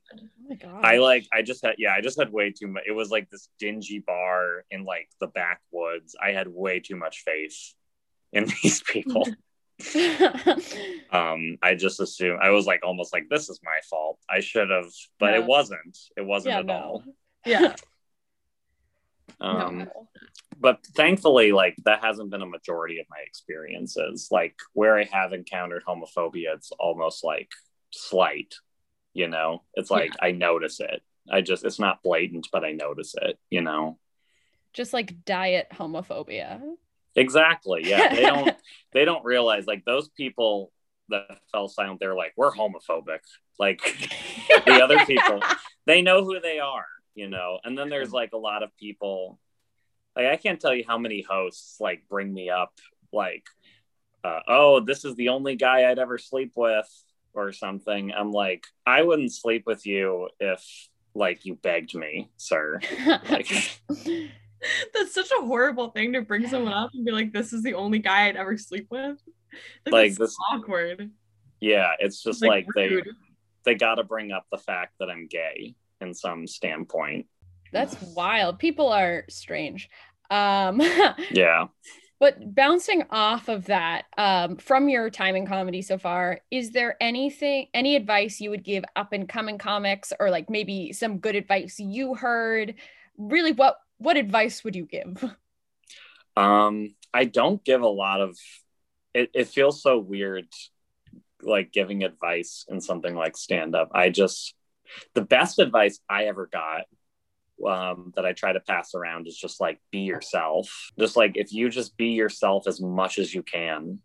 oh 0.64 0.80
I 0.82 0.98
like, 0.98 1.28
I 1.32 1.44
just 1.44 1.64
had, 1.64 1.76
yeah, 1.78 1.94
I 1.94 2.02
just 2.02 2.18
had 2.18 2.32
way 2.32 2.52
too 2.52 2.68
much. 2.68 2.84
It 2.88 2.94
was 2.94 3.12
like 3.12 3.30
this 3.30 3.50
dingy 3.60 4.00
bar 4.00 4.66
in 4.72 4.84
like 4.84 5.10
the 5.20 5.28
backwoods. 5.28 6.16
I 6.22 6.32
had 6.32 6.48
way 6.48 6.80
too 6.80 6.96
much 6.96 7.24
faith 7.24 7.56
in 8.32 8.46
these 8.64 8.82
people. 8.82 9.28
um, 11.12 11.58
I 11.62 11.76
just 11.76 12.00
assumed 12.00 12.40
I 12.42 12.52
was 12.52 12.66
like 12.66 12.82
almost 12.84 13.14
like 13.14 13.26
this 13.30 13.50
is 13.50 13.60
my 13.64 13.80
fault. 13.90 14.20
I 14.30 14.40
should 14.40 14.70
have, 14.70 14.92
but 15.20 15.32
no. 15.32 15.38
it 15.38 15.46
wasn't. 15.46 15.98
It 16.16 16.26
wasn't 16.26 16.54
yeah, 16.54 16.60
at 16.60 16.66
no. 16.66 16.74
all. 16.74 17.04
Yeah. 17.46 17.76
um, 19.42 19.80
no. 19.80 20.08
but 20.58 20.80
thankfully, 20.96 21.52
like 21.52 21.76
that 21.84 22.02
hasn't 22.02 22.30
been 22.30 22.42
a 22.42 22.46
majority 22.46 23.00
of 23.00 23.06
my 23.10 23.18
experiences. 23.26 24.30
Like 24.32 24.56
where 24.72 24.98
I 24.98 25.04
have 25.12 25.34
encountered 25.34 25.84
homophobia, 25.86 26.56
it's 26.56 26.72
almost 26.80 27.22
like 27.22 27.50
slight, 27.92 28.56
you 29.14 29.28
know, 29.28 29.64
it's 29.74 29.92
like 29.92 30.12
yeah. 30.12 30.28
I 30.28 30.32
notice 30.32 30.80
it. 30.80 31.02
I 31.30 31.42
just, 31.42 31.66
it's 31.66 31.80
not 31.80 32.02
blatant, 32.02 32.48
but 32.52 32.64
I 32.64 32.72
notice 32.72 33.14
it, 33.22 33.38
you 33.50 33.60
know, 33.60 33.98
just 34.74 34.94
like 34.94 35.24
diet 35.26 35.68
homophobia. 35.72 36.62
Exactly. 37.16 37.82
Yeah. 37.86 38.14
They 38.14 38.22
don't, 38.22 38.56
they 38.94 39.06
don't 39.06 39.24
realize 39.26 39.66
like 39.66 39.86
those 39.86 40.10
people 40.10 40.72
that 41.10 41.40
fell 41.52 41.68
silent, 41.68 42.00
they're 42.00 42.16
like, 42.16 42.34
we're 42.38 42.52
homophobic. 42.52 43.20
Like 43.60 43.82
the 44.66 44.82
other 44.84 45.06
people, 45.06 45.42
they 45.86 46.02
know 46.02 46.24
who 46.24 46.40
they 46.40 46.60
are, 46.60 46.88
you 47.14 47.30
know, 47.30 47.60
and 47.64 47.78
then 47.78 47.90
there's 47.90 48.12
like 48.12 48.34
a 48.34 48.38
lot 48.38 48.64
of 48.64 48.76
people 48.78 49.40
like 50.16 50.28
I 50.28 50.38
can't 50.38 50.60
tell 50.60 50.74
you 50.76 50.84
how 50.88 50.98
many 50.98 51.26
hosts 51.28 51.78
like 51.80 52.08
bring 52.10 52.34
me 52.34 52.50
up 52.50 52.74
like, 53.12 53.46
uh, 54.24 54.40
oh, 54.48 54.80
this 54.80 55.06
is 55.06 55.16
the 55.16 55.30
only 55.30 55.56
guy 55.56 55.90
I'd 55.90 56.00
ever 56.00 56.18
sleep 56.18 56.54
with 56.56 56.88
or 57.34 57.52
something. 57.52 58.12
I'm 58.14 58.32
like, 58.32 58.66
I 58.86 59.02
wouldn't 59.04 59.34
sleep 59.34 59.64
with 59.66 59.86
you 59.86 60.30
if 60.40 60.64
like 61.14 61.46
you 61.46 61.56
begged 61.56 61.96
me, 61.96 62.32
sir. 62.38 62.80
like, 63.30 63.80
That's 64.94 65.14
such 65.14 65.32
a 65.32 65.46
horrible 65.46 65.90
thing 65.90 66.14
to 66.14 66.22
bring 66.22 66.48
someone 66.48 66.74
up 66.74 66.92
and 66.94 67.06
be 67.06 67.12
like, 67.12 67.34
this 67.34 67.54
is 67.54 67.64
the 67.64 67.74
only 67.74 68.00
guy 68.00 68.28
I'd 68.28 68.36
ever 68.36 68.58
sleep 68.58 68.88
with. 68.90 69.18
Like, 69.86 69.94
like 69.94 70.16
this 70.16 70.36
awkward. 70.52 71.12
Yeah, 71.60 71.92
it's 72.00 72.22
just 72.22 72.42
like, 72.42 72.66
like 72.66 72.68
they 72.76 73.02
they 73.64 73.76
got 73.76 73.96
to 73.96 74.04
bring 74.04 74.32
up 74.32 74.46
the 74.52 74.58
fact 74.58 74.96
that 75.00 75.10
I'm 75.10 75.28
gay 75.28 75.76
in 76.02 76.14
some 76.14 76.48
standpoint. 76.48 77.28
That's 77.72 78.00
wild. 78.16 78.60
People 78.60 78.90
are 78.90 79.24
strange. 79.30 79.90
Um, 80.30 80.82
yeah. 81.32 81.68
But 82.20 82.56
bouncing 82.56 83.04
off 83.10 83.50
of 83.50 83.66
that, 83.66 84.06
um, 84.18 84.58
from 84.58 84.88
your 84.88 85.10
time 85.10 85.36
in 85.36 85.46
comedy 85.46 85.82
so 85.82 85.98
far, 85.98 86.40
is 86.52 86.72
there 86.72 86.96
anything, 87.02 87.68
any 87.74 87.96
advice 87.96 88.40
you 88.40 88.50
would 88.50 88.64
give 88.64 88.86
up 88.96 89.12
and 89.12 89.28
coming 89.28 89.58
comics, 89.58 90.14
or 90.20 90.30
like 90.30 90.50
maybe 90.50 90.94
some 90.94 91.18
good 91.18 91.36
advice 91.36 91.80
you 91.80 92.16
heard? 92.16 92.76
Really, 93.18 93.52
what 93.52 93.78
what 94.04 94.18
advice 94.18 94.64
would 94.64 94.76
you 94.76 94.86
give? 94.86 95.24
Um, 96.36 96.96
I 97.14 97.26
don't 97.26 97.64
give 97.64 97.82
a 97.82 97.88
lot 97.88 98.20
of. 98.20 98.36
It, 99.14 99.30
it 99.36 99.48
feels 99.48 99.84
so 99.84 100.00
weird, 100.00 100.48
like 101.44 101.72
giving 101.72 102.04
advice 102.04 102.66
in 102.68 102.82
something 102.82 103.14
like 103.14 103.38
stand 103.38 103.76
up. 103.76 103.92
I 103.94 104.10
just 104.10 104.56
the 105.14 105.22
best 105.22 105.60
advice 105.60 106.00
I 106.10 106.26
ever 106.26 106.50
got 106.52 106.86
um, 107.66 108.14
that 108.16 108.26
I 108.26 108.34
try 108.34 108.52
to 108.52 108.60
pass 108.60 108.96
around 108.96 109.28
is 109.28 109.38
just 109.38 109.62
like 109.62 109.80
be 109.92 110.00
yourself. 110.00 110.92
Just 111.00 111.16
like 111.16 111.34
if 111.36 111.54
you 111.54 111.70
just 111.70 111.96
be 111.98 112.08
yourself 112.08 112.68
as 112.68 112.82
much 112.82 113.20
as 113.20 113.34
you 113.34 113.44
can, 113.44 114.00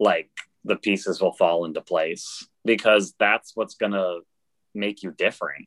like 0.00 0.30
the 0.64 0.76
pieces 0.76 1.20
will 1.20 1.34
fall 1.34 1.66
into 1.66 1.82
place 1.82 2.46
because 2.64 3.14
that's 3.18 3.52
what's 3.54 3.74
to 3.92 4.20
make 4.74 5.02
you 5.02 5.10
different 5.10 5.66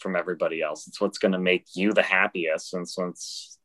from 0.00 0.16
everybody 0.16 0.62
else. 0.62 0.86
It's 0.86 1.00
what's 1.00 1.18
going 1.18 1.32
to 1.32 1.38
make 1.38 1.66
you 1.74 1.92
the 1.92 2.02
happiest. 2.02 2.74
And 2.74 2.88
since 2.88 3.58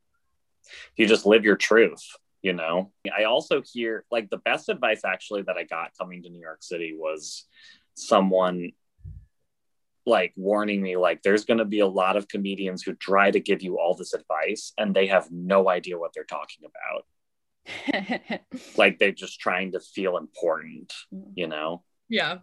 you 0.96 1.06
just 1.06 1.26
live 1.26 1.44
your 1.44 1.56
truth, 1.56 2.04
you 2.42 2.52
know, 2.52 2.92
I 3.16 3.24
also 3.24 3.62
hear 3.64 4.04
like 4.10 4.30
the 4.30 4.38
best 4.38 4.68
advice 4.68 5.00
actually 5.04 5.42
that 5.42 5.56
I 5.56 5.64
got 5.64 5.92
coming 5.98 6.22
to 6.22 6.30
New 6.30 6.40
York 6.40 6.62
City 6.62 6.94
was 6.96 7.44
someone 7.94 8.72
like 10.06 10.32
warning 10.36 10.80
me 10.80 10.96
like 10.96 11.22
there's 11.22 11.44
going 11.44 11.58
to 11.58 11.64
be 11.64 11.80
a 11.80 11.86
lot 11.86 12.16
of 12.16 12.28
comedians 12.28 12.82
who 12.82 12.94
try 12.94 13.30
to 13.30 13.40
give 13.40 13.62
you 13.62 13.78
all 13.78 13.94
this 13.94 14.14
advice 14.14 14.72
and 14.78 14.94
they 14.94 15.08
have 15.08 15.30
no 15.32 15.68
idea 15.68 15.98
what 15.98 16.12
they're 16.14 16.24
talking 16.24 16.64
about 16.64 18.40
like 18.76 18.98
they're 18.98 19.10
just 19.10 19.40
trying 19.40 19.72
to 19.72 19.80
feel 19.80 20.16
important 20.16 20.92
mm. 21.12 21.24
you 21.34 21.48
know 21.48 21.82
yeah 22.08 22.38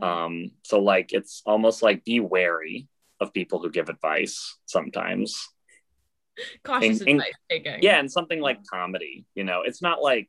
um 0.00 0.50
so 0.62 0.80
like 0.80 1.12
it's 1.12 1.42
almost 1.44 1.82
like 1.82 2.02
be 2.04 2.18
wary 2.18 2.88
of 3.22 3.32
people 3.32 3.60
who 3.60 3.70
give 3.70 3.88
advice 3.88 4.58
sometimes 4.66 5.48
cautious 6.64 7.00
and, 7.00 7.10
advice 7.10 7.32
taking 7.50 7.78
yeah 7.82 7.98
and 7.98 8.10
something 8.10 8.40
like 8.40 8.58
comedy 8.66 9.24
you 9.34 9.44
know 9.44 9.62
it's 9.64 9.82
not 9.82 10.02
like 10.02 10.28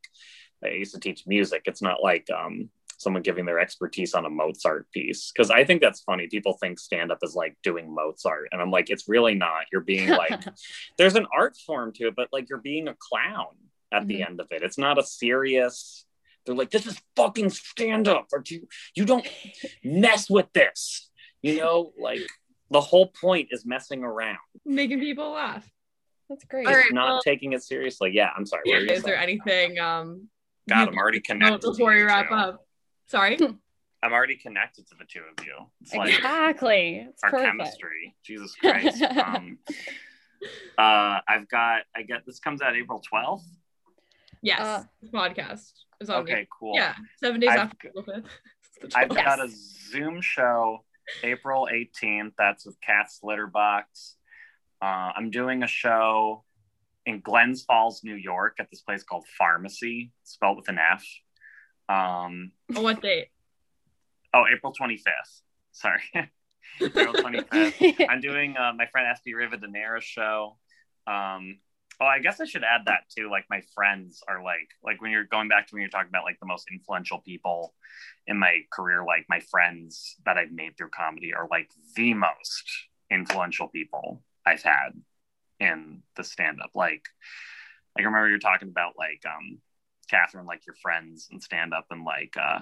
i 0.63 0.69
used 0.69 0.93
to 0.93 0.99
teach 0.99 1.23
music 1.25 1.63
it's 1.65 1.81
not 1.81 2.03
like 2.03 2.27
um 2.29 2.69
someone 3.03 3.21
giving 3.21 3.45
their 3.45 3.59
expertise 3.59 4.13
on 4.13 4.25
a 4.25 4.29
Mozart 4.29 4.89
piece. 4.91 5.31
Cause 5.35 5.51
I 5.51 5.63
think 5.63 5.81
that's 5.81 6.01
funny. 6.01 6.27
People 6.27 6.57
think 6.59 6.79
stand 6.79 7.11
up 7.11 7.19
is 7.21 7.35
like 7.35 7.55
doing 7.61 7.93
Mozart. 7.93 8.47
And 8.51 8.61
I'm 8.61 8.71
like, 8.71 8.89
it's 8.89 9.07
really 9.07 9.35
not. 9.35 9.65
You're 9.71 9.81
being 9.81 10.09
like, 10.09 10.43
there's 10.97 11.15
an 11.15 11.27
art 11.35 11.55
form 11.67 11.91
to 11.93 12.07
it, 12.07 12.15
but 12.15 12.29
like 12.31 12.49
you're 12.49 12.59
being 12.59 12.87
a 12.87 12.95
clown 12.97 13.55
at 13.91 13.99
mm-hmm. 13.99 14.07
the 14.07 14.23
end 14.23 14.39
of 14.39 14.47
it. 14.51 14.63
It's 14.63 14.77
not 14.77 14.97
a 14.97 15.03
serious, 15.03 16.05
they're 16.45 16.55
like, 16.55 16.71
this 16.71 16.87
is 16.87 16.99
fucking 17.15 17.51
stand 17.51 18.07
up. 18.07 18.27
Or 18.33 18.41
you, 18.47 18.67
you 18.95 19.05
don't 19.05 19.27
mess 19.83 20.29
with 20.29 20.51
this. 20.53 21.09
You 21.41 21.57
know, 21.57 21.91
like 21.99 22.21
the 22.73 22.81
whole 22.81 23.07
point 23.07 23.47
is 23.51 23.65
messing 23.65 24.03
around, 24.03 24.39
making 24.65 24.99
people 24.99 25.31
laugh. 25.31 25.65
That's 26.29 26.43
great. 26.45 26.67
All 26.67 26.73
right, 26.73 26.91
not 26.91 27.07
well, 27.07 27.21
taking 27.21 27.53
it 27.53 27.63
seriously. 27.63 28.11
Yeah, 28.13 28.29
I'm 28.35 28.45
sorry. 28.45 28.63
Yeah, 28.65 28.77
is 28.77 29.03
there 29.03 29.17
anything 29.17 29.79
um 29.79 30.27
God, 30.67 30.89
I'm 30.89 30.97
already 30.97 31.19
connected. 31.19 31.61
Before 31.61 31.93
we 31.93 32.01
wrap 32.01 32.31
up. 32.31 32.65
Sorry. 33.07 33.37
I'm 34.03 34.11
already 34.11 34.35
connected 34.35 34.85
to 34.87 34.95
the 34.99 35.05
two 35.05 35.19
of 35.19 35.45
you. 35.45 35.55
It's 35.81 35.93
like 35.93 36.13
exactly. 36.13 37.07
It's 37.09 37.23
our 37.23 37.31
perfect. 37.31 37.51
chemistry. 37.51 38.15
Jesus 38.23 38.53
Christ. 38.55 39.01
um, 39.03 39.57
uh, 40.77 41.19
I've 41.27 41.47
got. 41.47 41.83
I 41.95 42.01
get 42.01 42.25
this 42.25 42.39
comes 42.39 42.61
out 42.61 42.75
April 42.75 43.01
12th. 43.13 43.43
Yes, 44.41 44.59
uh, 44.59 44.83
podcast 45.13 45.71
is 46.01 46.09
on. 46.09 46.23
Okay, 46.23 46.47
cool. 46.59 46.75
Yeah, 46.75 46.95
seven 47.17 47.39
days 47.39 47.51
I've, 47.51 47.59
after 47.59 47.87
April 47.87 48.03
5th. 48.03 48.25
I've 48.95 49.11
yes. 49.13 49.25
got 49.25 49.39
a 49.39 49.49
Zoom 49.49 50.19
show 50.19 50.83
April 51.23 51.67
18th. 51.71 52.33
That's 52.37 52.65
with 52.65 52.79
Cats 52.81 53.19
Litterbox. 53.23 54.13
Uh, 54.81 55.11
I'm 55.15 55.29
doing 55.29 55.63
a 55.63 55.67
show 55.67 56.43
in 57.05 57.21
Glens 57.21 57.63
Falls, 57.63 58.01
New 58.03 58.15
York, 58.15 58.57
at 58.59 58.69
this 58.69 58.81
place 58.81 59.03
called 59.03 59.25
Farmacy, 59.39 60.11
spelled 60.23 60.57
with 60.57 60.69
an 60.69 60.79
F. 60.79 61.05
Um, 61.89 62.51
what 62.67 63.01
date? 63.01 63.27
Oh, 64.33 64.43
April 64.53 64.73
25th. 64.73 65.41
Sorry. 65.71 66.01
April 66.81 67.13
25th. 67.13 68.05
I'm 68.09 68.21
doing 68.21 68.55
uh, 68.57 68.73
my 68.75 68.87
friend 68.87 69.07
Esty 69.09 69.33
Rivadeneira's 69.33 70.03
show. 70.03 70.57
Um, 71.07 71.59
oh, 71.99 72.05
I 72.05 72.19
guess 72.19 72.39
I 72.39 72.45
should 72.45 72.63
add 72.63 72.81
that 72.85 73.03
too. 73.15 73.29
Like 73.29 73.45
my 73.49 73.61
friends 73.73 74.21
are 74.27 74.43
like, 74.43 74.69
like 74.83 75.01
when 75.01 75.11
you're 75.11 75.23
going 75.25 75.49
back 75.49 75.67
to 75.67 75.75
when 75.75 75.81
you're 75.81 75.89
talking 75.89 76.09
about 76.09 76.23
like 76.23 76.39
the 76.39 76.47
most 76.47 76.67
influential 76.71 77.19
people 77.19 77.73
in 78.27 78.37
my 78.37 78.61
career, 78.71 79.03
like 79.05 79.25
my 79.29 79.39
friends 79.39 80.15
that 80.25 80.37
I've 80.37 80.51
made 80.51 80.77
through 80.77 80.89
comedy 80.89 81.33
are 81.33 81.47
like 81.49 81.69
the 81.95 82.13
most 82.13 82.63
influential 83.11 83.67
people 83.67 84.21
I've 84.45 84.63
had 84.63 84.91
in 85.59 86.03
the 86.15 86.23
stand 86.23 86.59
up. 86.63 86.71
Like, 86.75 87.05
I 87.97 88.01
remember 88.01 88.29
you're 88.29 88.39
talking 88.39 88.69
about 88.69 88.93
like, 88.97 89.21
um, 89.25 89.59
Catherine, 90.09 90.45
like 90.45 90.65
your 90.65 90.75
friends 90.81 91.27
and 91.31 91.41
stand 91.41 91.73
up 91.73 91.85
and 91.89 92.03
like 92.03 92.35
uh 92.37 92.59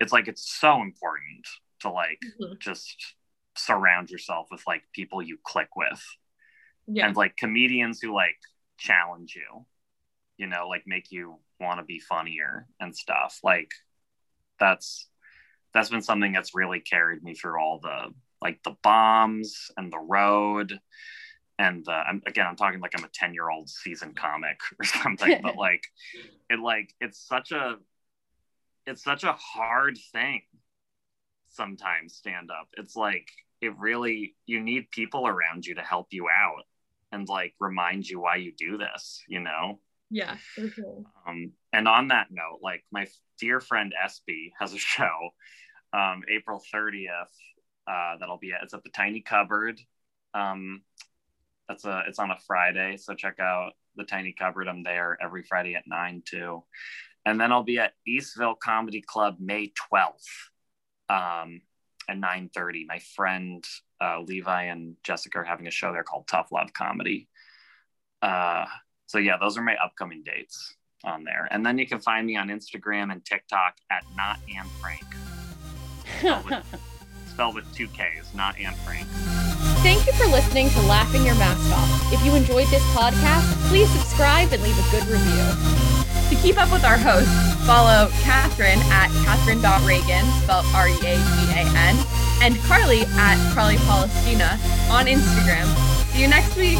it's 0.00 0.12
like 0.12 0.28
it's 0.28 0.50
so 0.58 0.82
important 0.82 1.46
to 1.80 1.90
like 1.90 2.18
mm-hmm. 2.40 2.54
just 2.58 3.14
surround 3.56 4.10
yourself 4.10 4.48
with 4.50 4.62
like 4.66 4.82
people 4.92 5.22
you 5.22 5.38
click 5.44 5.68
with. 5.76 6.02
Yeah. 6.86 7.06
And 7.06 7.16
like 7.16 7.36
comedians 7.36 8.00
who 8.00 8.14
like 8.14 8.36
challenge 8.80 9.36
you, 9.36 9.64
you 10.38 10.46
know, 10.48 10.66
like 10.68 10.82
make 10.86 11.12
you 11.12 11.36
want 11.60 11.78
to 11.78 11.84
be 11.84 12.00
funnier 12.00 12.66
and 12.80 12.96
stuff. 12.96 13.38
Like 13.44 13.70
that's 14.58 15.08
that's 15.72 15.90
been 15.90 16.02
something 16.02 16.32
that's 16.32 16.54
really 16.54 16.80
carried 16.80 17.22
me 17.22 17.34
through 17.34 17.60
all 17.60 17.78
the 17.80 18.12
like 18.42 18.60
the 18.64 18.74
bombs 18.82 19.70
and 19.76 19.92
the 19.92 19.98
road. 19.98 20.78
And 21.58 21.86
uh, 21.86 22.04
I'm, 22.08 22.22
again 22.26 22.46
i'm 22.46 22.56
talking 22.56 22.80
like 22.80 22.94
i'm 22.96 23.04
a 23.04 23.08
10 23.12 23.34
year 23.34 23.50
old 23.50 23.68
seasoned 23.68 24.16
comic 24.16 24.58
or 24.80 24.84
something 24.86 25.40
but 25.42 25.56
like 25.58 25.84
it 26.48 26.58
like 26.58 26.94
it's 27.02 27.20
such 27.20 27.52
a 27.52 27.74
it's 28.86 29.04
such 29.04 29.24
a 29.24 29.34
hard 29.34 29.98
thing 30.10 30.40
sometimes 31.50 32.14
stand 32.14 32.50
up 32.50 32.68
it's 32.78 32.96
like 32.96 33.28
it 33.60 33.78
really 33.78 34.34
you 34.46 34.58
need 34.58 34.90
people 34.90 35.26
around 35.26 35.66
you 35.66 35.74
to 35.74 35.82
help 35.82 36.06
you 36.12 36.28
out 36.28 36.64
and 37.12 37.28
like 37.28 37.54
remind 37.60 38.08
you 38.08 38.20
why 38.20 38.36
you 38.36 38.52
do 38.56 38.78
this 38.78 39.22
you 39.28 39.40
know 39.40 39.78
yeah 40.10 40.36
sure. 40.56 41.04
um 41.26 41.52
and 41.72 41.86
on 41.86 42.08
that 42.08 42.28
note 42.30 42.58
like 42.62 42.82
my 42.92 43.06
dear 43.40 43.60
friend 43.60 43.92
SB 44.06 44.50
has 44.58 44.74
a 44.74 44.78
show 44.78 45.30
um 45.92 46.22
April 46.30 46.62
30th 46.74 47.06
uh 47.86 48.16
that'll 48.18 48.38
be 48.38 48.52
at 48.52 48.62
it's 48.62 48.74
at 48.74 48.82
the 48.82 48.90
tiny 48.90 49.20
cupboard 49.20 49.80
um 50.34 50.82
that's 51.70 51.84
a 51.84 52.02
it's 52.08 52.18
on 52.18 52.32
a 52.32 52.38
Friday, 52.48 52.96
so 52.96 53.14
check 53.14 53.38
out 53.38 53.74
the 53.94 54.02
Tiny 54.02 54.34
Cupboard. 54.36 54.66
I'm 54.66 54.82
there 54.82 55.16
every 55.22 55.44
Friday 55.44 55.76
at 55.76 55.84
nine 55.86 56.20
too, 56.28 56.64
and 57.24 57.40
then 57.40 57.52
I'll 57.52 57.62
be 57.62 57.78
at 57.78 57.92
Eastville 58.08 58.58
Comedy 58.58 59.04
Club 59.06 59.36
May 59.38 59.72
12th 59.92 60.48
um, 61.08 61.60
at 62.10 62.16
9:30. 62.16 62.86
My 62.86 62.98
friend 62.98 63.64
uh, 64.00 64.20
Levi 64.20 64.64
and 64.64 64.96
Jessica 65.02 65.38
are 65.38 65.44
having 65.44 65.66
a 65.66 65.70
show 65.70 65.92
there 65.92 66.02
called 66.02 66.26
Tough 66.26 66.48
Love 66.52 66.72
Comedy. 66.72 67.28
Uh, 68.20 68.66
so 69.06 69.18
yeah, 69.18 69.36
those 69.38 69.56
are 69.56 69.62
my 69.62 69.76
upcoming 69.82 70.22
dates 70.24 70.74
on 71.04 71.24
there. 71.24 71.48
And 71.50 71.64
then 71.64 71.78
you 71.78 71.86
can 71.86 72.00
find 72.00 72.26
me 72.26 72.36
on 72.36 72.48
Instagram 72.48 73.10
and 73.12 73.24
TikTok 73.24 73.76
at 73.90 74.04
not 74.16 74.38
Anne 74.54 74.66
Frank. 74.80 75.04
Spelled 76.18 76.44
with, 76.44 76.80
spelled 77.26 77.54
with 77.54 77.74
two 77.74 77.88
K's, 77.88 78.34
not 78.34 78.58
Anne 78.58 78.74
Frank. 78.84 79.06
Thank 79.82 80.06
you 80.06 80.12
for 80.12 80.26
listening 80.26 80.68
to 80.70 80.80
Laughing 80.82 81.24
Your 81.24 81.36
Mask 81.36 81.72
Off. 81.72 82.12
If 82.12 82.24
you 82.24 82.34
enjoyed 82.34 82.66
this 82.68 82.84
podcast, 82.94 83.50
please 83.68 83.88
subscribe 83.90 84.52
and 84.52 84.62
leave 84.62 84.78
a 84.78 84.90
good 84.90 85.06
review. 85.08 85.89
To 86.30 86.36
keep 86.36 86.58
up 86.62 86.70
with 86.70 86.84
our 86.84 86.96
hosts, 86.96 87.34
follow 87.66 88.08
Catherine 88.22 88.78
at 88.86 89.10
Catherine.Reagan, 89.24 90.24
spelled 90.42 90.64
R 90.72 90.88
E 90.88 90.92
A 90.92 91.16
G 91.18 91.50
A 91.50 91.66
N, 91.66 91.96
and 92.40 92.56
Carly 92.70 93.02
at 93.18 93.52
Carly 93.52 93.76
Palestina 93.78 94.56
on 94.88 95.06
Instagram. 95.06 95.66
See 96.12 96.22
you 96.22 96.28
next 96.28 96.56
week. 96.56 96.78